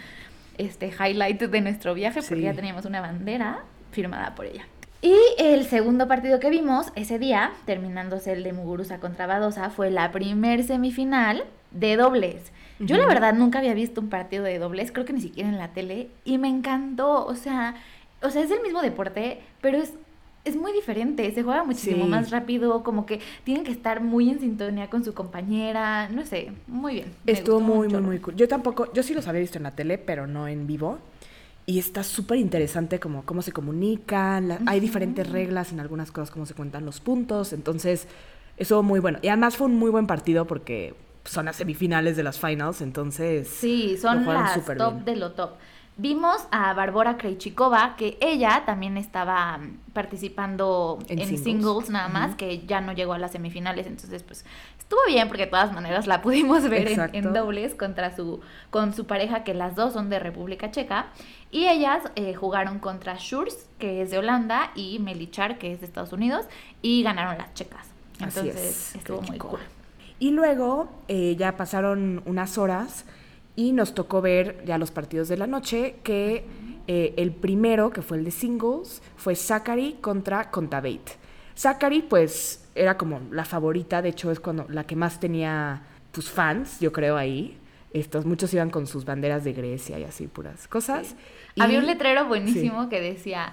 [0.58, 4.64] este highlight de nuestro viaje porque ya teníamos una bandera firmada por ella.
[5.02, 9.90] Y el segundo partido que vimos ese día, terminándose el de Muguruza contra Badosa, fue
[9.90, 12.52] la primer semifinal de dobles.
[12.78, 15.58] Yo la verdad nunca había visto un partido de dobles, creo que ni siquiera en
[15.58, 17.74] la tele, y me encantó, o sea,
[18.22, 19.92] o sea, es el mismo deporte, pero es
[20.44, 22.10] es muy diferente, se juega muchísimo Sí.
[22.10, 26.50] más rápido, como que tienen que estar muy en sintonía con su compañera, no sé,
[26.66, 27.12] muy bien.
[27.26, 28.34] Estuvo muy, muy, muy cool.
[28.34, 30.98] Yo tampoco, yo sí los había visto en la tele, pero no en vivo.
[31.72, 36.30] Y está súper interesante como cómo se comunican, la- hay diferentes reglas en algunas cosas,
[36.30, 38.06] cómo se cuentan los puntos, entonces
[38.58, 39.18] eso muy bueno.
[39.22, 43.48] Y además fue un muy buen partido porque son las semifinales de las finals, entonces
[43.48, 45.04] Sí, son las top bien.
[45.06, 45.50] de lo top.
[46.02, 51.44] Vimos a Barbora Krejcikova, que ella también estaba mm, participando En en, singles.
[51.44, 51.90] singles.
[51.90, 54.44] nada más, que ya no llegó a las semifinales, entonces pues
[54.80, 59.06] estuvo bien porque de todas maneras la pudimos ver en, dobles contra su, con su
[59.06, 61.06] pareja, que las dos son de República Checa,
[61.52, 65.86] y ellas eh, jugaron contra Schurz, que es de Holanda, y Melichar, que es de
[65.86, 66.46] Estados Unidos,
[66.82, 67.86] y ganaron las checas.
[68.18, 69.60] Así Entonces es, estuvo muy cool.
[70.18, 73.04] Y luego eh, ya pasaron unas horas
[73.56, 76.44] y nos tocó ver ya los partidos de la noche que
[76.86, 81.12] eh, el primero, que fue el de singles, fue Zachary contra Contavate.
[81.56, 86.30] Zachary pues era como la favorita, de hecho es cuando la que más tenía pues
[86.30, 87.58] fans, yo creo ahí.
[87.92, 91.14] Estos, muchos iban con sus banderas de Grecia y así puras cosas.
[91.54, 93.52] Y- Había un letrero buenísimo que decía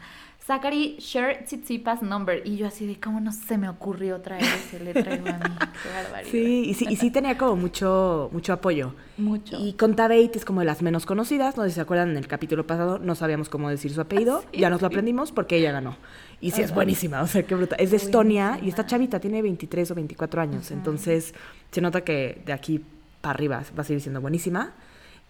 [0.49, 2.41] Zachary Share Tsitsipas Number.
[2.43, 5.55] Y yo así de cómo no se me ocurrió traer ese letrero a mí.
[5.83, 6.31] Qué barbaridad.
[6.31, 8.95] Sí, y sí, y sí tenía como mucho, mucho apoyo.
[9.17, 9.57] Mucho.
[9.59, 12.27] Y Contavate es como de las menos conocidas, no sé si se acuerdan en el
[12.27, 15.97] capítulo pasado, no sabíamos cómo decir su apellido, ya nos lo aprendimos porque ella ganó.
[16.41, 16.75] Y sí es Ajá.
[16.77, 17.75] buenísima, o sea, qué bruta.
[17.75, 18.69] Es de Estonia y Buenísima.
[18.69, 21.35] está chavita, tiene 23 o 24 años, entonces
[21.69, 22.83] se nota que de aquí
[23.21, 24.73] para arriba va a seguir siendo buenísima.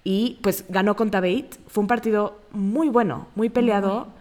[0.05, 4.17] Y pues ganó Contavate, fue un partido muy bueno, muy peleado.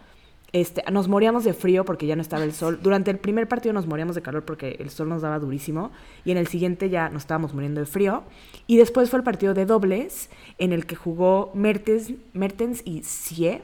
[0.51, 2.79] Este, nos moríamos de frío porque ya no estaba el sol.
[2.81, 5.91] Durante el primer partido nos moríamos de calor porque el sol nos daba durísimo.
[6.25, 8.23] Y en el siguiente ya nos estábamos muriendo de frío.
[8.67, 13.61] Y después fue el partido de dobles en el que jugó Mertens, Mertens y Sie.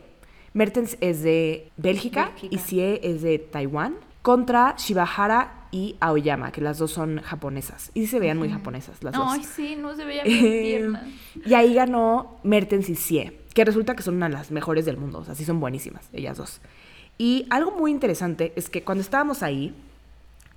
[0.53, 2.55] Mertens es de Bélgica, Bélgica.
[2.55, 3.95] y Sie es de Taiwán.
[4.21, 7.91] Contra Shibahara y Aoyama, que las dos son japonesas.
[7.93, 9.27] Y se veían muy japonesas las dos.
[9.29, 10.97] Ay, sí, no se veía bien
[11.45, 14.97] y ahí ganó Mertens y Sie, que resulta que son una de las mejores del
[14.97, 16.59] mundo, o sea, son buenísimas, ellas dos.
[17.17, 19.73] Y algo muy interesante es que cuando estábamos ahí,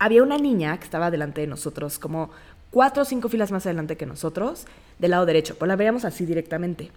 [0.00, 2.30] había una niña que estaba delante de nosotros, como
[2.72, 4.66] cuatro o cinco filas más adelante que nosotros,
[4.98, 6.90] del lado derecho, pues la veíamos así directamente.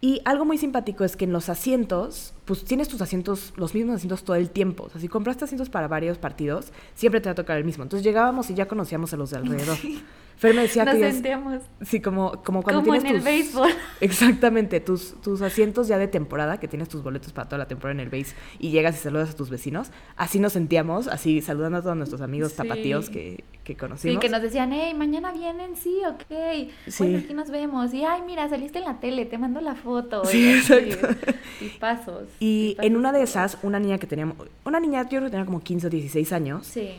[0.00, 3.96] Y algo muy simpático es que en los asientos, pues tienes tus asientos, los mismos
[3.96, 4.84] asientos todo el tiempo.
[4.84, 7.82] O sea, si compraste asientos para varios partidos, siempre te va a tocar el mismo.
[7.84, 9.78] Entonces llegábamos y ya conocíamos a los de alrededor.
[10.36, 13.22] Fer me decía Nos que es- sentíamos Sí, como, como cuando como tienes en el
[13.22, 13.70] béisbol.
[14.00, 17.92] Exactamente, tus, tus asientos ya de temporada, que tienes tus boletos para toda la temporada
[17.92, 19.90] en el base y llegas y saludas a tus vecinos.
[20.16, 22.56] Así nos sentíamos, así saludando a todos nuestros amigos Sí.
[22.58, 24.20] tapatíos que, que Sí, conocimos.
[24.20, 26.68] que nos decían, hey, mañana vienen, sí, ok.
[26.88, 27.04] Sí.
[27.04, 27.94] Bueno, aquí nos vemos.
[27.94, 30.24] Y, ay, mira, saliste en la tele, te mando la foto.
[30.24, 31.08] Sí, y exacto.
[31.60, 32.24] Y pasos.
[32.40, 35.46] Y en una de esas, una niña que teníamos, una niña yo creo que tenía
[35.46, 36.90] como 15 o 16 años, Sí.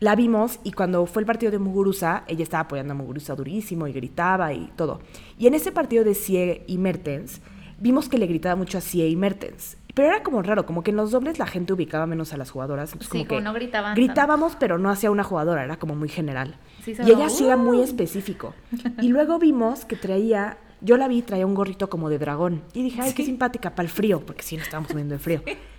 [0.00, 3.86] la vimos y cuando fue el partido de Muguruza, ella estaba apoyando a Muguruza durísimo
[3.88, 5.00] y gritaba y todo.
[5.38, 7.40] Y en ese partido de Sie y Mertens,
[7.78, 9.76] vimos que le gritaba mucho a Sie y Mertens.
[9.94, 12.50] Pero era como raro, como que en los dobles la gente ubicaba menos a las
[12.50, 12.92] jugadoras.
[12.92, 15.94] Entonces Sí, como como que no gritaban Gritábamos, pero no hacia una jugadora, era como
[15.96, 16.56] muy general.
[16.84, 17.82] Sí, y ella sí era muy "Uh".
[17.84, 18.52] específico.
[19.00, 22.62] Y luego vimos que traía, yo la vi, traía un gorrito como de dragón.
[22.74, 23.26] Y dije, ay, qué Sí.
[23.26, 25.42] simpática para el frío, porque sí, nos estábamos muriendo de frío.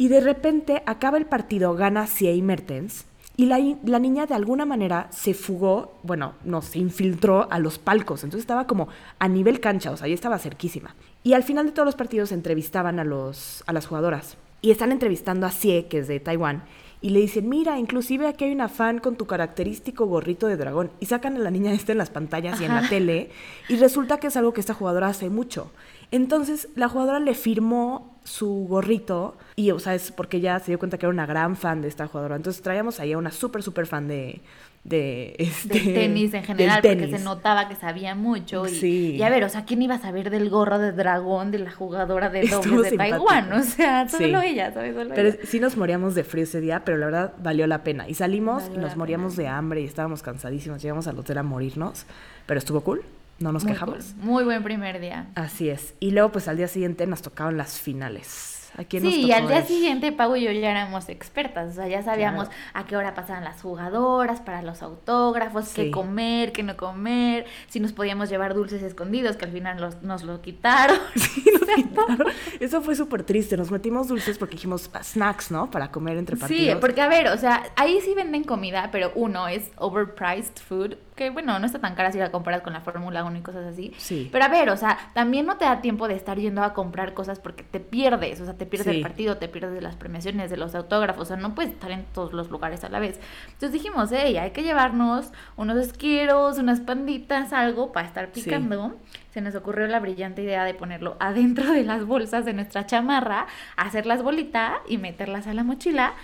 [0.00, 3.04] Y de repente acaba el partido, gana Sie Mertens.
[3.36, 7.80] Y la, la niña de alguna manera se fugó, bueno, no, se infiltró a los
[7.80, 8.22] palcos.
[8.22, 8.86] Entonces estaba como
[9.18, 10.94] a nivel cancha, o sea, ya estaba cerquísima.
[11.24, 14.36] Y al final de todos los partidos entrevistaban a, los, a las jugadoras.
[14.60, 16.62] Y están entrevistando a Sie, que es de Taiwán.
[17.00, 20.90] Y le dicen, mira, inclusive aquí hay una fan con tu característico gorrito de dragón.
[20.98, 23.30] Y sacan a la niña esta en las pantallas y en la tele.
[23.68, 25.70] Y resulta que es algo que esta jugadora hace mucho.
[26.10, 30.78] Entonces la jugadora le firmó su gorrito y, o sea, es porque ya se dio
[30.78, 32.36] cuenta que era una gran fan de esta jugadora.
[32.36, 34.40] Entonces traíamos ahí a una súper, súper fan de,
[34.84, 38.66] de este, Del tenis en general, porque se notaba que sabía mucho.
[38.66, 39.16] Y, Sí.
[39.16, 41.72] y a ver, o sea, ¿quién iba a saber del gorro de dragón de la
[41.72, 43.24] jugadora de dobles de simpático.
[43.26, 43.52] Taiwán?
[43.52, 44.16] O sea, Sí.
[44.18, 44.94] solo ella, ¿sabes?
[44.94, 45.38] Solo Pero ella.
[45.44, 48.08] sí nos moríamos de frío ese día, pero la verdad valió la pena.
[48.08, 49.48] Y salimos Valió y nos moríamos pena.
[49.50, 50.80] de hambre y estábamos cansadísimos.
[50.82, 52.06] Llegamos al hotel a morirnos,
[52.46, 53.02] pero estuvo cool.
[53.38, 54.14] No nos Muy quejamos.
[54.16, 54.24] cool.
[54.24, 55.28] Muy buen primer día.
[55.34, 55.94] Así es.
[56.00, 58.54] Y luego, pues al día siguiente nos tocaban las finales.
[58.76, 61.70] ¿A quién nos Sí, y tocó al día siguiente Pau y yo ya éramos expertas,
[61.70, 62.62] o sea, ya sabíamos Claro.
[62.74, 65.84] a qué hora pasaban las jugadoras, para los autógrafos, Sí.
[65.84, 70.02] qué comer, qué no comer, si nos podíamos llevar dulces escondidos, que al final los-
[70.02, 70.96] nos lo quitaron.
[71.16, 72.28] Sí, nos quitaron.
[72.60, 73.56] Eso fue súper triste.
[73.56, 75.70] Nos metimos dulces porque dijimos ah, snacks, ¿no?
[75.70, 76.80] Para comer entre Sí, partidos.
[76.80, 81.30] porque a ver, o sea, ahí sí venden comida, pero uno es overpriced food, que
[81.30, 83.92] bueno, no está tan cara si la comparas con la Fórmula 1 y cosas así.
[83.98, 84.28] Sí.
[84.30, 87.12] Pero a ver, o sea, también no te da tiempo de estar yendo a comprar
[87.12, 88.96] cosas porque te pierdes, o sea, te pierdes Sí.
[88.98, 91.90] el partido, te pierdes de las premiaciones, de los autógrafos, o sea, no puedes estar
[91.90, 93.20] en todos los lugares a la vez.
[93.46, 98.42] Entonces dijimos, hey, hay que llevarnos unos esquiros, unas panditas, algo para estar Sí.
[98.42, 98.96] picando.
[99.34, 103.46] Se nos ocurrió la brillante idea de ponerlo adentro de las bolsas de nuestra chamarra,
[103.76, 106.14] hacerlas bolita y meterlas a la mochila.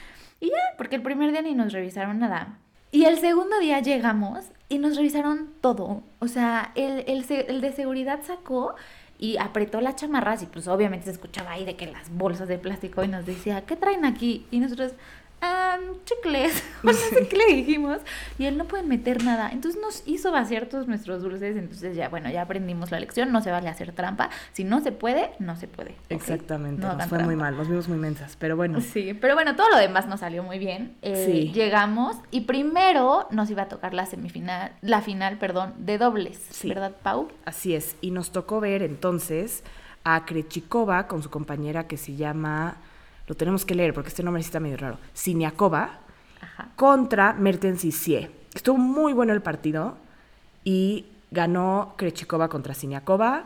[0.40, 2.58] Y ya, porque el primer día ni nos revisaron nada.
[2.94, 6.04] Y el segundo día llegamos y nos revisaron todo.
[6.20, 8.76] O sea, el, el, el de seguridad sacó
[9.18, 12.56] y apretó las chamarras y pues obviamente se escuchaba ahí de que las bolsas de
[12.56, 14.46] plástico y nos decía, ¿qué traen aquí?
[14.52, 14.92] Y nosotros,
[15.46, 17.98] "Ah, chicles, o no sé qué le dijimos.
[18.38, 19.50] Y él no puede meter nada.
[19.52, 21.56] Entonces nos hizo vaciar todos nuestros dulces.
[21.56, 23.30] Entonces ya, bueno, ya aprendimos la lección.
[23.32, 24.30] No se vale hacer trampa.
[24.52, 25.94] Si no se puede, no se puede.
[26.08, 28.80] Exactamente, No nos fue muy mal, nos vimos muy mensas, pero bueno.
[28.80, 30.94] Sí, pero bueno, todo lo demás nos salió muy bien.
[31.02, 31.52] Eh, Sí.
[31.52, 36.68] Llegamos y primero nos iba a tocar la semifinal, la final, perdón, de dobles, Sí.
[36.68, 37.28] ¿verdad, Pau?
[37.44, 39.62] Así es, y nos tocó ver entonces
[40.04, 42.76] a Krechikova con su compañera que se llama,
[43.26, 46.00] lo tenemos que leer porque este nombre sí está medio raro, Siniakova,
[46.76, 48.30] contra Mertens Sissier.
[48.54, 49.96] Estuvo muy bueno el partido
[50.62, 53.44] y ganó Krechikova contra Siniakova.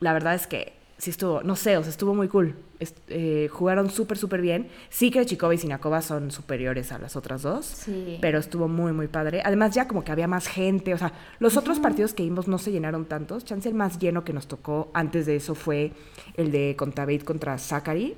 [0.00, 2.56] La verdad es que sí estuvo, no sé, o sea, estuvo muy cool.
[2.78, 4.68] Est- eh, jugaron súper, súper bien.
[4.88, 7.66] Sí, Krechikova y Siniakova son superiores a las otras dos.
[7.66, 8.18] Sí.
[8.20, 9.42] Pero estuvo muy, muy padre.
[9.44, 10.94] Además, ya como que había más gente.
[10.94, 13.44] O sea, los otros partidos que vimos no se llenaron tantos.
[13.44, 15.92] Chance el más lleno que nos tocó antes de eso fue
[16.34, 18.16] el de Contaveit contra Zachary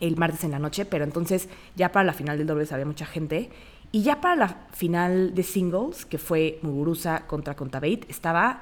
[0.00, 3.06] El martes en la noche, pero entonces ya para la final del dobles había mucha
[3.06, 3.50] gente.
[3.92, 8.60] Y ya para la final de singles, que fue Muguruza contra Contaveit, estaba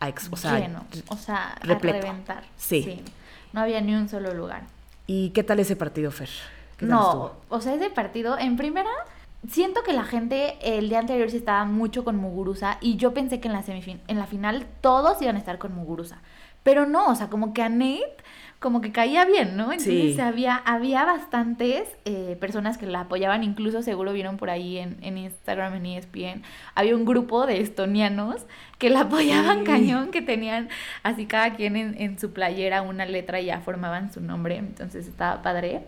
[0.00, 2.44] a ex- o sea, Lleno, o sea, a reventar.
[2.56, 3.00] Sí.
[3.52, 4.62] No había ni un solo lugar.
[5.06, 6.28] ¿Y qué tal ese partido, Fer?
[6.76, 8.90] ¿Qué tal No, o sea, ese partido, en primera,
[9.48, 13.40] siento que la gente el día anterior sí estaba mucho con Muguruza y yo pensé
[13.40, 13.64] que en la
[14.08, 16.18] en la final todos iban a estar con Muguruza.
[16.62, 18.16] Pero no, o sea, como que a Nate
[18.60, 19.72] como que caía bien, ¿no?
[19.72, 20.20] Entonces Sí.
[20.20, 25.16] había, había bastantes eh, personas que la apoyaban, incluso seguro vieron por ahí en, en
[25.16, 26.42] Instagram, en ESPN,
[26.74, 28.44] había un grupo de estonianos
[28.78, 29.64] que la apoyaban Sí.
[29.64, 30.68] cañón, que tenían
[31.02, 35.06] así cada quien en, en su playera una letra y ya formaban su nombre, entonces
[35.08, 35.80] estaba padre.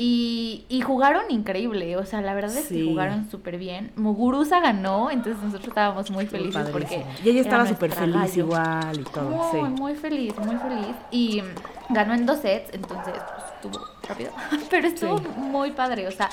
[0.00, 3.90] Y, y jugaron increíble, o sea, la verdad es que jugaron súper bien.
[3.96, 7.04] Muguruza ganó, entonces nosotros estábamos muy felices porque...
[7.24, 9.24] Y ella estaba súper feliz igual y todo.
[9.28, 9.58] Muy, sí.
[9.82, 10.94] muy feliz, muy feliz.
[11.10, 11.42] Y
[11.88, 14.30] ganó en dos sets, entonces pues, estuvo rápido.
[14.70, 15.24] Pero estuvo Sí.
[15.36, 16.30] muy padre, o sea,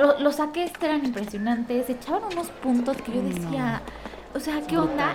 [0.00, 3.80] lo- los saques eran impresionantes, echaban unos puntos que yo decía,
[4.34, 5.12] o sea, ¿qué onda?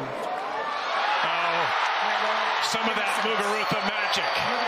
[1.24, 4.67] Oh, some of that Muguruza magic.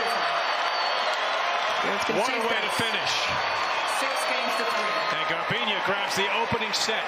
[1.83, 3.13] What a way to finish.
[5.11, 7.03] And Garbina grabs the opening set.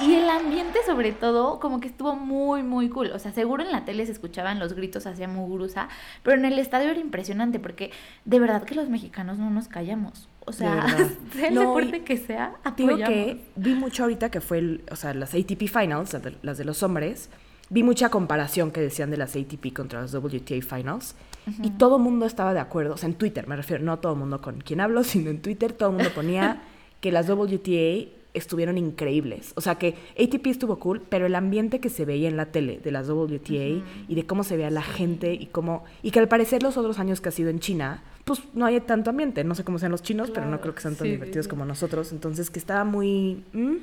[0.00, 3.62] Y, y el ambiente sobre todo como que estuvo muy muy cool, o sea, seguro
[3.62, 5.88] en la tele se escuchaban los gritos hacia Muguruza,
[6.22, 7.90] pero en el estadio era impresionante porque
[8.24, 10.86] de verdad que los mexicanos no nos callamos, o sea,
[11.42, 13.08] el No, deporte que sea, Digo apoyamos.
[13.14, 16.56] que vi mucho ahorita que fue, el, o sea, las ATP Finals, las de, las
[16.56, 17.28] de los hombres,
[17.68, 21.14] vi mucha comparación que decían de las ATP contra las WTA Finals
[21.62, 24.12] y todo el mundo estaba de acuerdo, o sea, en Twitter me refiero, no todo
[24.12, 26.62] el mundo con quien hablo, sino en Twitter todo el mundo ponía
[27.00, 31.88] que las WTA estuvieron increíbles, o sea, que ATP estuvo cool, pero el ambiente que
[31.88, 35.32] se veía en la tele de las WTA y de cómo se veía la gente
[35.32, 38.42] y cómo y que al parecer los otros años que ha sido en China, pues
[38.52, 40.96] no hay tanto ambiente, no sé cómo sean los chinos, pero no creo que sean
[40.96, 41.50] tan sí, sí, divertidos sí.
[41.50, 43.42] como nosotros, entonces que estaba muy...
[43.52, 43.76] ¿mm?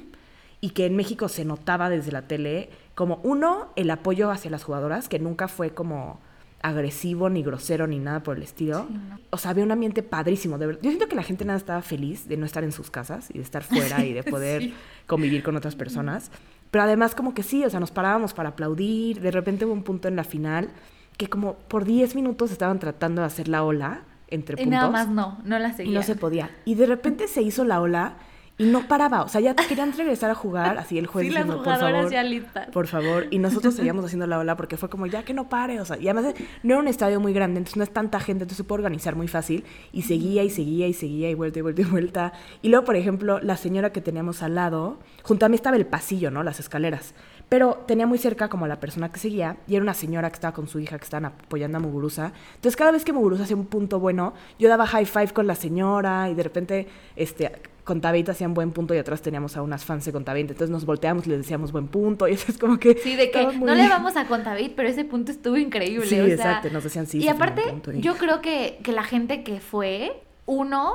[0.64, 4.64] y que en México se notaba desde la tele como uno, el apoyo hacia las
[4.64, 6.20] jugadoras, que nunca fue como
[6.62, 8.86] agresivo, ni grosero, ni nada por el estilo.
[8.88, 9.20] Sí, no.
[9.32, 10.58] O sea, había un ambiente padrísimo.
[10.58, 10.82] De verdad.
[10.82, 13.34] Yo siento que la gente nada estaba feliz de no estar en sus casas y
[13.40, 14.74] de estar fuera y de poder Sí.
[15.06, 16.32] convivir con otras personas.
[16.72, 19.20] Pero además como que sí, o sea, nos parábamos para aplaudir.
[19.20, 20.70] De repente hubo un punto en la final
[21.18, 24.72] que como por 10 minutos estaban tratando de hacer la ola entre Y puntos.
[24.80, 25.94] nada más no, no la Y seguía.
[26.00, 26.50] no se podía.
[26.66, 28.16] Y de repente se hizo la ola
[28.58, 29.24] y no paraba.
[29.24, 30.78] O sea, ya querían regresar a jugar.
[30.78, 32.12] Así el juez Sí, las por favor.
[32.12, 32.68] ya listas.
[32.70, 33.28] Por favor.
[33.32, 35.80] Y nosotros seguíamos haciendo la ola porque fue como, ya que no pare.
[35.80, 38.44] O sea, y además no era un estadio muy grande, entonces no es tanta gente,
[38.44, 39.64] entonces se puede organizar muy fácil.
[39.92, 42.34] Y seguía y seguía y seguía y vuelta y vuelta y vuelta.
[42.62, 45.86] Y luego, por ejemplo, la señora que teníamos al lado, junto a mí estaba el
[45.86, 46.44] pasillo, ¿no?
[46.44, 47.16] Las escaleras.
[47.50, 50.36] Pero tenía muy cerca como a la persona que seguía y era una señora que
[50.36, 52.32] estaba con su hija que estaban apoyando a Muguruza.
[52.56, 55.54] Entonces cada vez que Muguruza hacía un punto bueno, yo daba high five con la
[55.56, 57.52] señora y de repente este,
[57.84, 60.50] con Tabeit hacían buen punto y atrás teníamos a unas fans de Contaveit.
[60.50, 62.96] Entonces nos volteamos y les decíamos buen punto y eso es como que...
[62.96, 66.06] Sí, de que muy- no le vamos a Contavit, pero ese punto estuvo increíble.
[66.06, 67.20] Sí, o sea, exacto, nos decían sí.
[67.20, 70.94] Y aparte, punto y- yo creo que, que la gente que fue, uno,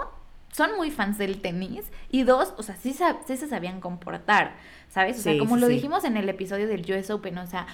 [0.51, 2.94] son muy fans del tenis y dos, o sea, sí,
[3.27, 4.57] sí se sabían comportar,
[4.88, 5.18] ¿sabes?
[5.18, 7.66] O sea, Sí, como sí, lo dijimos en el episodio del US Open, o sea,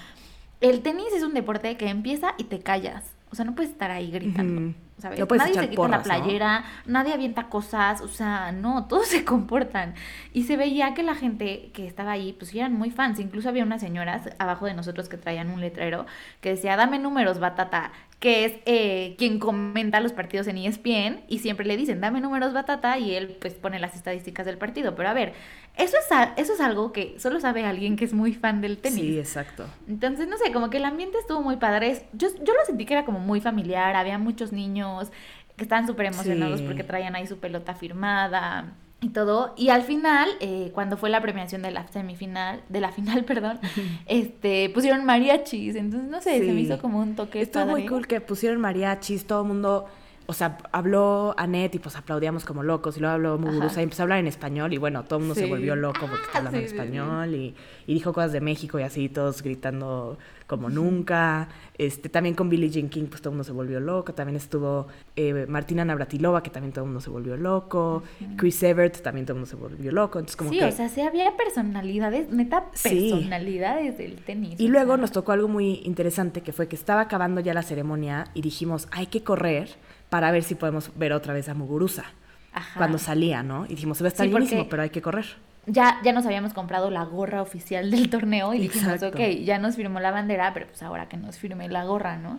[0.61, 3.05] el tenis es un deporte que empieza y te callas.
[3.31, 4.74] O sea, no puedes estar ahí gritando.
[4.98, 5.18] ¿Sabes?
[5.18, 9.94] No nadie se quita la playera, nadie avienta cosas, o sea, no, todos se comportan.
[10.33, 13.18] Y se veía que la gente que estaba ahí, pues eran muy fans.
[13.20, 16.07] Incluso había unas señoras abajo de nosotros que traían un letrero
[16.40, 21.40] que decía, dame números, Batata, que es eh, quien comenta los partidos en ESPN y
[21.40, 24.94] siempre le dicen, dame números, Batata, y él pues pone las estadísticas del partido.
[24.94, 25.35] Pero a ver,
[25.77, 28.79] eso es, a- eso es algo que solo sabe alguien que es muy fan del
[28.79, 29.00] tenis.
[29.00, 29.66] Sí, exacto.
[29.88, 31.90] Entonces, no sé, como que el ambiente estuvo muy padre.
[31.90, 35.11] Es- Yo, yo lo sentí que era como muy familiar, había muchos niños
[35.57, 36.66] que estaban súper emocionados Sí.
[36.66, 38.72] porque traían ahí su pelota firmada
[39.05, 39.53] y todo.
[39.57, 43.61] Y al final, eh, cuando fue la premiación de la semifinal, de la final, perdón,
[44.07, 45.77] este, pusieron mariachis.
[45.77, 49.27] Entonces, no sé, se me hizo como un toque Estuvo muy cool que pusieron mariachis,
[49.27, 49.87] todo el mundo,
[50.27, 54.03] o sea, habló Anet y pues aplaudíamos como locos y luego habló Muguruza y empezó
[54.03, 56.39] a hablar en español y bueno, todo el mundo se volvió loco porque Ah, está
[56.39, 57.55] hablando en sí, español y,
[57.87, 61.49] y dijo cosas de México y así, todos gritando como nunca.
[61.77, 64.87] Este, también con Billie Jean King pues todo el mundo se volvió loco, también estuvo
[65.17, 68.05] eh, Martina Navratilova que también todo el mundo se volvió loco,
[68.37, 70.67] Chris Evert también todo el mundo se volvió loco, entonces como Sí, que...
[70.67, 74.59] o sea, sí había personalidades, neta personalidades del tenis.
[74.61, 74.97] Y luego sea.
[74.99, 78.87] nos tocó algo muy interesante que fue que estaba acabando ya la ceremonia y dijimos,
[78.93, 79.69] hay que correr
[80.14, 82.05] para ver si podemos ver otra vez a Muguruza
[82.53, 82.79] Ajá.
[82.79, 83.64] cuando salía, ¿no?
[83.66, 85.24] Y dijimos, se va a estar Sí, llenísimo, pero hay que correr.
[85.66, 89.09] ya, ya nos habíamos comprado la gorra oficial del torneo y dijimos, Exacto.
[89.18, 92.38] ok, ya nos firmó la bandera, pero pues ahora que nos firme la gorra, ¿no?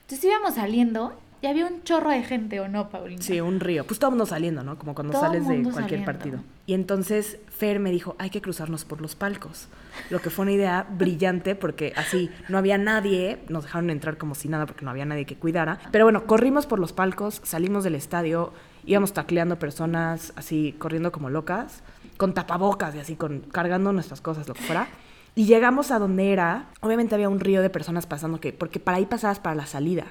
[0.00, 3.20] Entonces íbamos saliendo y había un chorro de gente, ¿o no, Paulina?
[3.20, 3.84] Sí, un río.
[3.84, 4.78] Pues todo el mundo saliendo, ¿no?
[4.78, 6.06] Como cuando Todo sales de cualquier saliendo.
[6.06, 6.38] partido.
[6.66, 9.66] Y entonces Fer me dijo, hay que cruzarnos por los palcos.
[10.08, 14.36] Lo que fue una idea brillante porque así no había nadie, nos dejaron entrar como
[14.36, 15.80] si nada porque no había nadie que cuidara.
[15.90, 18.52] Pero bueno, corrimos por los palcos, salimos del estadio,
[18.86, 21.82] íbamos tacleando personas así, corriendo como locas,
[22.18, 24.86] con tapabocas y así, con, cargando nuestras cosas, lo que fuera.
[25.34, 28.98] Y llegamos a donde era, obviamente había un río de personas pasando, que, porque para
[28.98, 30.04] ahí pasabas para la salida.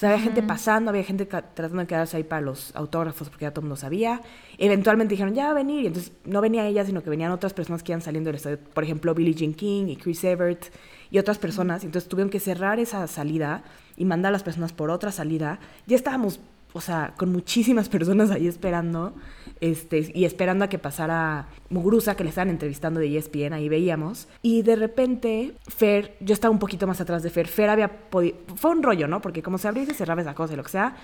[0.00, 3.50] Sea, había gente pasando, había gente tratando de quedarse ahí para los autógrafos porque ya
[3.50, 4.22] todo el mundo sabía.
[4.56, 5.84] Eventualmente dijeron, ya va a venir.
[5.84, 8.58] Y entonces no venía ella, sino que venían otras personas que iban saliendo del estadio.
[8.72, 10.64] Por ejemplo, Billie Jean King y Chris Evert
[11.10, 11.84] y otras personas.
[11.84, 13.62] Entonces tuvieron que cerrar esa salida
[13.94, 15.60] y mandar a las personas por otra salida.
[15.86, 16.40] Ya estábamos,
[16.72, 19.14] o sea, con muchísimas personas ahí esperando.
[19.60, 24.26] Este, y esperando a que pasara Muguruza, que le estaban entrevistando de ESPN, ahí veíamos.
[24.40, 27.46] Y de repente, Fer, yo estaba un poquito más atrás de Fer.
[27.46, 28.38] Fer había podido.
[28.56, 29.20] Fue un rollo, ¿no?
[29.20, 30.96] Porque como se abría y se cerraba esa cosa y lo que sea,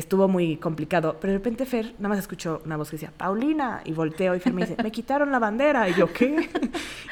[0.00, 1.16] estuvo muy complicado.
[1.20, 3.80] Pero de repente Fer nada más escuchó una voz que decía, Paulina.
[3.84, 5.88] Y volteo y Fer me dice, me quitaron la bandera.
[5.88, 6.48] Y yo, ¿qué?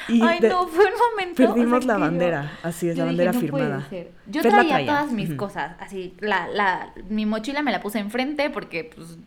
[0.08, 1.42] Y Ay, de- no, fue un momento.
[1.42, 3.88] o sea, Perdimos la que yo- bandera, así es, la dije, bandera "No puede firmada".
[3.88, 4.10] ser".
[4.26, 4.86] Yo Fer traía traía.
[4.86, 5.36] todas mis Ujú.
[5.36, 9.18] cosas, así, la, la, mi mochila me la puse enfrente porque, pues,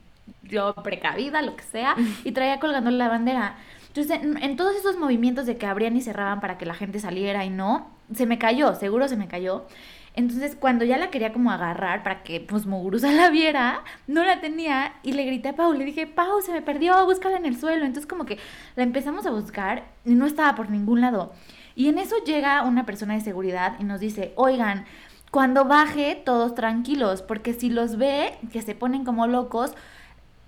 [0.43, 3.55] yo precavida, lo que sea, y traía colgando la bandera.
[3.87, 6.99] Entonces, en, en todos esos movimientos de que abrían y cerraban para que la gente
[6.99, 9.65] saliera y no, se me cayó, seguro se me cayó.
[10.13, 14.41] Entonces, cuando ya la quería como agarrar para que, pues, Muguruza la viera, no la
[14.41, 17.57] tenía y le grité a Pau, le dije, Pau, se me perdió, búscala en el
[17.57, 17.85] suelo.
[17.85, 18.37] Entonces, como que
[18.75, 21.33] la empezamos a buscar y no estaba por ningún lado.
[21.75, 24.85] Y en eso llega una persona de seguridad y nos dice, oigan,
[25.31, 29.73] cuando baje, todos tranquilos, porque si los ve que se ponen como locos,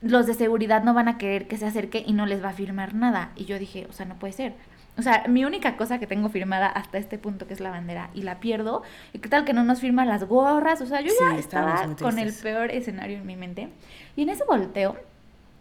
[0.02, 2.54] los de seguridad no van a querer que se acerque y no les va a
[2.54, 3.32] firmar nada.
[3.38, 4.54] Y yo dije, o sea, no puede ser.
[4.98, 8.10] O sea, mi única cosa que tengo firmada hasta este punto, que es la bandera,
[8.14, 8.84] y la pierdo.
[9.12, 10.82] ¿Y qué tal que no nos firman las gorras?
[10.82, 13.70] O sea, yo Sí, ya estaba con el peor escenario en mi mente.
[14.16, 14.98] Y en ese volteo,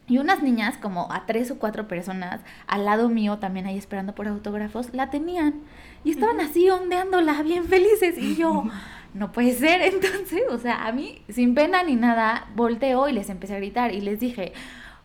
[0.07, 4.14] y unas niñas, como a tres o cuatro personas, al lado mío, también ahí esperando
[4.14, 5.55] por autógrafos, la tenían.
[6.05, 8.18] Y estaban así ondeándola, bien felices.
[8.18, 8.64] Y yo,
[9.14, 9.81] no puede ser.
[9.95, 13.95] Entonces, o sea, a mí, sin pena ni nada, volteo y les empecé a gritar
[13.95, 14.53] y les dije,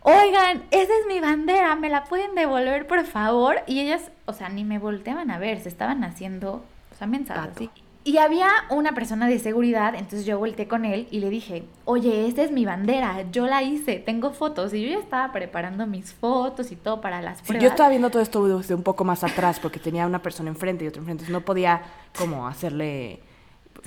[0.01, 3.57] oigan, esa es mi bandera, ¿me la pueden devolver, por favor?
[3.67, 7.51] Y ellas, o sea, ni me volteaban a ver, se estaban haciendo, o sea, mensajes
[7.55, 7.69] así.
[8.03, 12.25] Y había una persona de seguridad, entonces yo volteé con él y le dije, oye,
[12.25, 14.73] esta es mi bandera, yo la hice, tengo fotos.
[14.73, 17.63] Y yo ya estaba preparando mis fotos y todo para las Sí, pruebas.
[17.63, 20.85] yo estaba viendo todo esto desde un poco más atrás porque tenía una persona enfrente
[20.85, 21.23] y otra enfrente.
[21.25, 21.81] Entonces no podía
[22.17, 23.19] como hacerle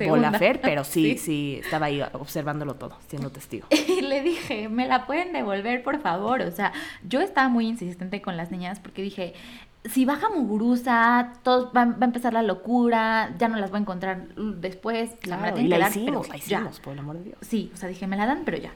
[0.04, 0.32] Segunda.
[0.38, 1.18] Fer, pero sí, Sí.
[1.18, 3.66] sí, estaba ahí observándolo todo, siendo testigo.
[3.88, 6.40] Y le dije, me la pueden devolver, por favor.
[6.42, 6.72] O sea,
[7.08, 9.34] yo estaba muy insistente con las niñas porque dije,
[9.84, 13.80] si baja Muguruza, todos va, va a empezar la locura, ya no las voy a
[13.80, 15.10] encontrar después.
[15.24, 16.56] la me Claro, la y la que dar, hicimos, pero la ya.
[16.58, 17.38] hicimos, por el amor de Dios.
[17.40, 18.70] Sí, o sea, dije, me la dan, pero ya.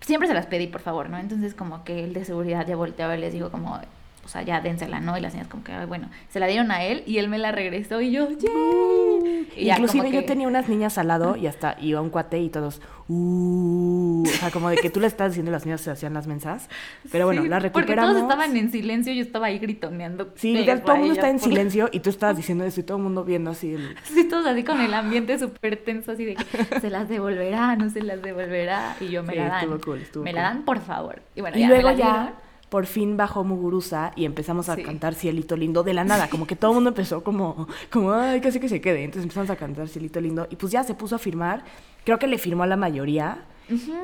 [0.00, 1.18] Siempre se las pedí, por favor, ¿no?
[1.18, 3.78] Entonces, como que el de seguridad ya volteaba y les dijo, como,
[4.24, 5.16] o sea, ya dénsela, ¿no?
[5.18, 7.38] Y las niñas, como que, "Ay, bueno, se la dieron a él y él me
[7.38, 9.17] la regresó y yo, ¡yay!
[9.56, 12.38] Y ya Inclusive yo que- tenía unas niñas al lado y hasta iba un cuate
[12.40, 15.80] y todos, uh, o sea, como de que tú le estás diciendo y las niñas
[15.80, 16.68] se hacían las mensas.
[17.10, 17.96] Pero bueno, Sí, la recuperamos.
[18.12, 20.32] Porque todos estaban en silencio, yo estaba ahí gritoneando.
[20.36, 22.82] Sí, literal, todo el mundo está en por- silencio y tú estabas diciendo eso y
[22.82, 23.96] todo el mundo viendo así el...
[24.04, 27.90] Sí, todos así con el ambiente súper tenso, así de que se las devolverá, no
[27.90, 28.96] se las devolverá.
[29.00, 29.78] Y yo me Sí, la dan.
[29.80, 30.24] cool, me cool.
[30.34, 31.20] la dan, por favor.
[31.34, 32.34] Y bueno, Y ya, luego me la ya.
[32.68, 34.82] Por fin bajó Muguruza y empezamos a Sí.
[34.82, 36.28] cantar Cielito Lindo de la nada.
[36.28, 39.04] Como que todo el mundo empezó como, como, ay, casi que se quede.
[39.04, 41.64] Entonces empezamos a cantar Cielito Lindo y pues ya se puso a firmar.
[42.04, 43.44] Creo que le firmó a la mayoría.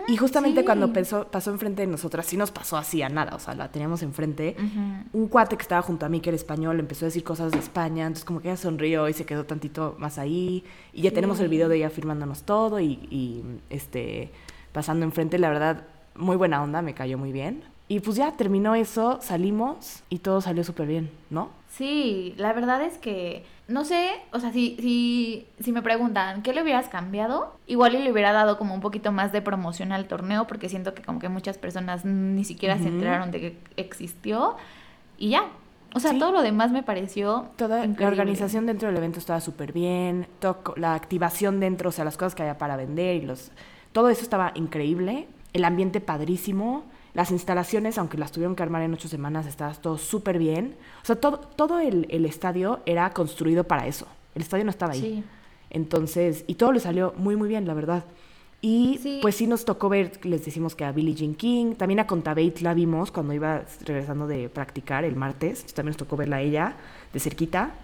[0.09, 0.67] Y justamente sí.
[0.67, 3.35] cuando pasó, pasó enfrente de nosotras, sí nos pasó así a nada.
[3.35, 4.57] O sea, la teníamos enfrente.
[5.15, 7.61] Un cuate que estaba junto a mí, que era español, empezó a decir cosas de
[7.61, 8.03] España.
[8.07, 10.65] Entonces como que ella sonrió y se quedó tantito más ahí.
[10.93, 14.33] Y ya tenemos el video de ella firmándonos todo y, y, este,
[14.73, 15.39] pasando enfrente.
[15.39, 15.85] La verdad,
[16.15, 17.65] muy buena onda, me cayó muy bien.
[17.95, 21.51] Y pues ya terminó eso, salimos y todo salió súper bien, ¿no?
[21.69, 26.53] Sí, la verdad es que no sé, o sea, si, si, si me preguntan qué
[26.53, 30.09] le hubieras cambiado, igual y le hubiera dado como un poquito más de promoción al
[30.09, 34.57] torneo, porque siento que como que muchas personas ni siquiera se enteraron de que existió
[35.17, 35.45] y ya.
[35.95, 36.19] O sea, Sí.
[36.19, 40.75] todo lo demás me pareció Toda la organización dentro del evento estaba súper bien, todo-
[40.77, 43.53] la activación dentro, o sea, las cosas que había para vender y los...
[43.93, 46.83] Todo eso estaba increíble, el ambiente padrísimo,
[47.15, 50.75] las instalaciones, aunque las tuvieron que armar en ocho semanas, estaba todo súper bien.
[51.03, 54.07] O sea, todo, todo el, el estadio era construido para eso.
[54.35, 55.01] El estadio no estaba ahí.
[55.01, 55.25] Sí.
[55.71, 58.05] Entonces, y todo le salió muy, muy bien, la verdad.
[58.61, 59.19] Y Sí.
[59.23, 62.55] pues sí nos tocó ver, les decimos que a Billie Jean King, también a Contabate
[62.63, 66.75] la vimos cuando iba regresando de practicar el martes, también nos tocó verla a ella
[67.13, 67.75] de cerquita.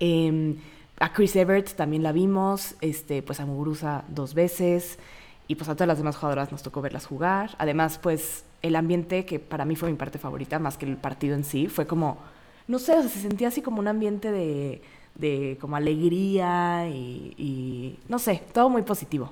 [0.00, 0.56] Em,
[1.00, 4.98] a Chris Everett también la vimos, este, pues a Muguruza dos veces,
[5.46, 7.50] y pues a todas las demás jugadoras nos tocó verlas jugar.
[7.58, 11.34] Además, pues el ambiente, que para mí fue mi parte favorita, más que el partido
[11.34, 12.18] en sí, fue como,
[12.66, 14.82] no sé, o sea, se sentía así como un ambiente de,
[15.14, 19.30] de como alegría y, y, no sé, todo muy positivo.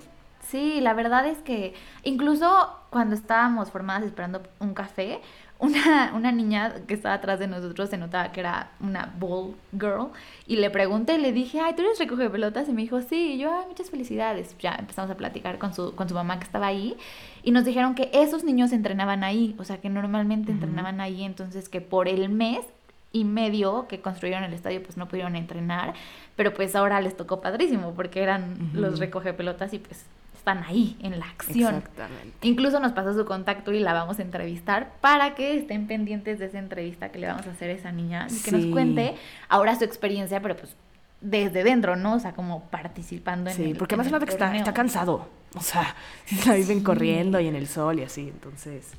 [0.48, 5.20] Sí, la verdad es que incluso cuando estábamos formadas esperando un café,
[5.62, 10.08] una, una niña que estaba atrás de nosotros se notaba que era una ball girl
[10.44, 12.68] y le pregunté, le dije, ay, ¿tú eres recoge pelotas?
[12.68, 14.56] Y me dijo, sí, y yo, ay, muchas felicidades.
[14.58, 16.96] Ya empezamos a platicar con su, con su mamá que estaba ahí
[17.44, 21.68] y nos dijeron que esos niños entrenaban ahí, o sea, que normalmente entrenaban ahí, entonces
[21.68, 22.66] que por el mes
[23.12, 25.94] y medio que construyeron el estadio pues no pudieron entrenar,
[26.34, 30.06] pero pues ahora les tocó padrísimo porque eran los recoge pelotas y pues
[30.42, 31.76] están ahí en la acción.
[31.76, 32.36] Exactamente.
[32.48, 36.46] Incluso nos pasó su contacto y la vamos a entrevistar para que estén pendientes de
[36.46, 38.70] esa entrevista que le vamos a hacer a esa niña y que nos Sí.
[38.72, 39.14] cuente
[39.48, 40.74] ahora su experiencia, pero pues
[41.20, 42.14] desde dentro, ¿no?
[42.14, 45.28] O sea, como participando en Sí, el porque en más el nada que está, cansado.
[45.54, 45.94] O sea,
[46.46, 46.82] la viven Sí.
[46.84, 48.90] corriendo y en el sol y así, entonces.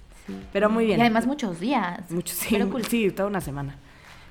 [0.54, 1.00] Pero muy bien.
[1.00, 2.10] Y además muchos días.
[2.10, 2.86] Mucho, sí, Pero cool.
[2.86, 3.76] sí, toda una semana.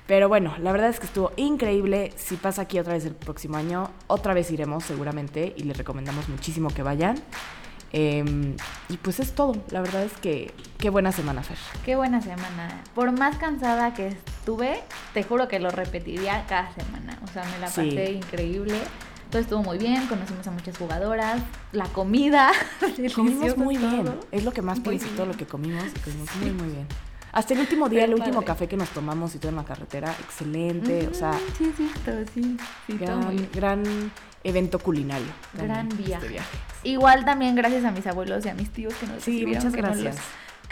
[0.07, 2.11] Pero bueno, la verdad es que estuvo increíble.
[2.17, 6.27] Si pasa aquí otra vez el próximo año, otra vez iremos seguramente y les recomendamos
[6.29, 7.17] muchísimo que vayan.
[7.95, 8.55] Em,
[8.89, 9.55] y pues es todo.
[9.69, 11.57] La verdad es que qué buena semana, Fer.
[11.85, 12.81] Qué buena semana.
[12.95, 14.81] Por más cansada que estuve,
[15.13, 17.19] te juro que lo repetiría cada semana.
[17.23, 17.81] O sea, me la Sí.
[17.91, 18.75] pasé increíble.
[19.29, 21.41] Todo estuvo muy bien, conocimos a muchas jugadoras,
[21.71, 22.51] la comida,
[23.15, 24.13] Comimos muy bien.
[24.31, 25.85] Es lo que más todo lo que comimos.
[26.03, 26.87] Comimos muy, muy bien.
[27.33, 28.45] Hasta el último día, Pero el último padre.
[28.47, 31.07] café que nos tomamos y todo en la carretera, excelente.
[31.07, 32.57] O sea, sí, sí, todo, sí,
[32.87, 34.11] sí, todo muy gran, gran
[34.43, 35.25] evento culinario.
[35.53, 36.13] Gran viaje.
[36.13, 36.57] este viaje.
[36.83, 39.81] Igual también gracias a mis abuelos y a mis tíos que nos Sí, muchas que
[39.81, 40.15] no gracias.
[40.15, 40.23] los-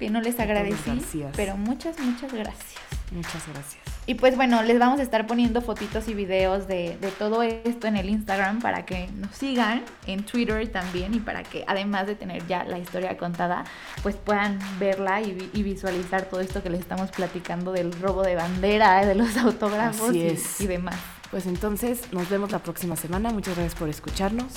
[0.01, 0.91] que no les agradecí,
[1.35, 2.73] pero muchas, muchas gracias.
[3.11, 3.81] Muchas gracias.
[4.07, 7.87] Y pues bueno, les vamos a estar poniendo fotitos y videos de, de todo esto
[7.87, 12.15] en el Instagram para que nos sigan, en Twitter también, y para que además de
[12.15, 13.63] tener ya la historia contada,
[14.01, 18.23] pues puedan verla y, vi- y visualizar todo esto que les estamos platicando del robo
[18.23, 20.95] de bandera, de los autógrafos y demás.
[21.29, 23.29] Pues entonces nos vemos la próxima semana.
[23.31, 24.51] Muchas gracias por escucharnos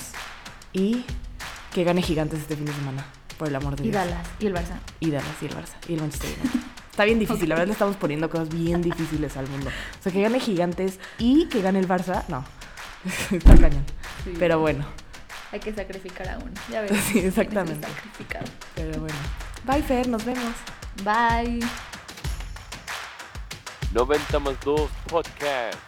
[0.72, 1.05] y
[1.72, 3.05] que gane Gigantes este fin de semana,
[3.35, 4.05] por el amor de Y Dios.
[4.05, 4.78] Dallas, y el Barça.
[5.01, 6.61] Y Dallas y el Barça y el Manchester United.
[6.91, 9.68] Está bien difícil, la verdad le estamos poniendo cosas bien difíciles al mundo.
[9.99, 12.45] O sea, que gane Gigantes y que gane el Barça, no.
[13.32, 13.85] Está cañón.
[14.24, 14.32] Sí.
[14.39, 14.85] Pero bueno,
[15.53, 16.53] Hay que sacrificar a uno.
[16.70, 16.93] Ya ves.
[17.05, 17.87] Sí, exactamente.
[17.87, 18.45] Sacrificado.
[18.74, 19.16] pero bueno.
[19.64, 20.55] Bye Fer, nos vemos.
[21.03, 21.61] Bye.
[23.93, 25.78] 90 más 2 Podcast,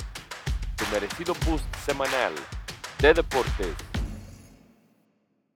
[0.77, 2.33] tu merecido boost semanal
[3.01, 3.75] de deportes.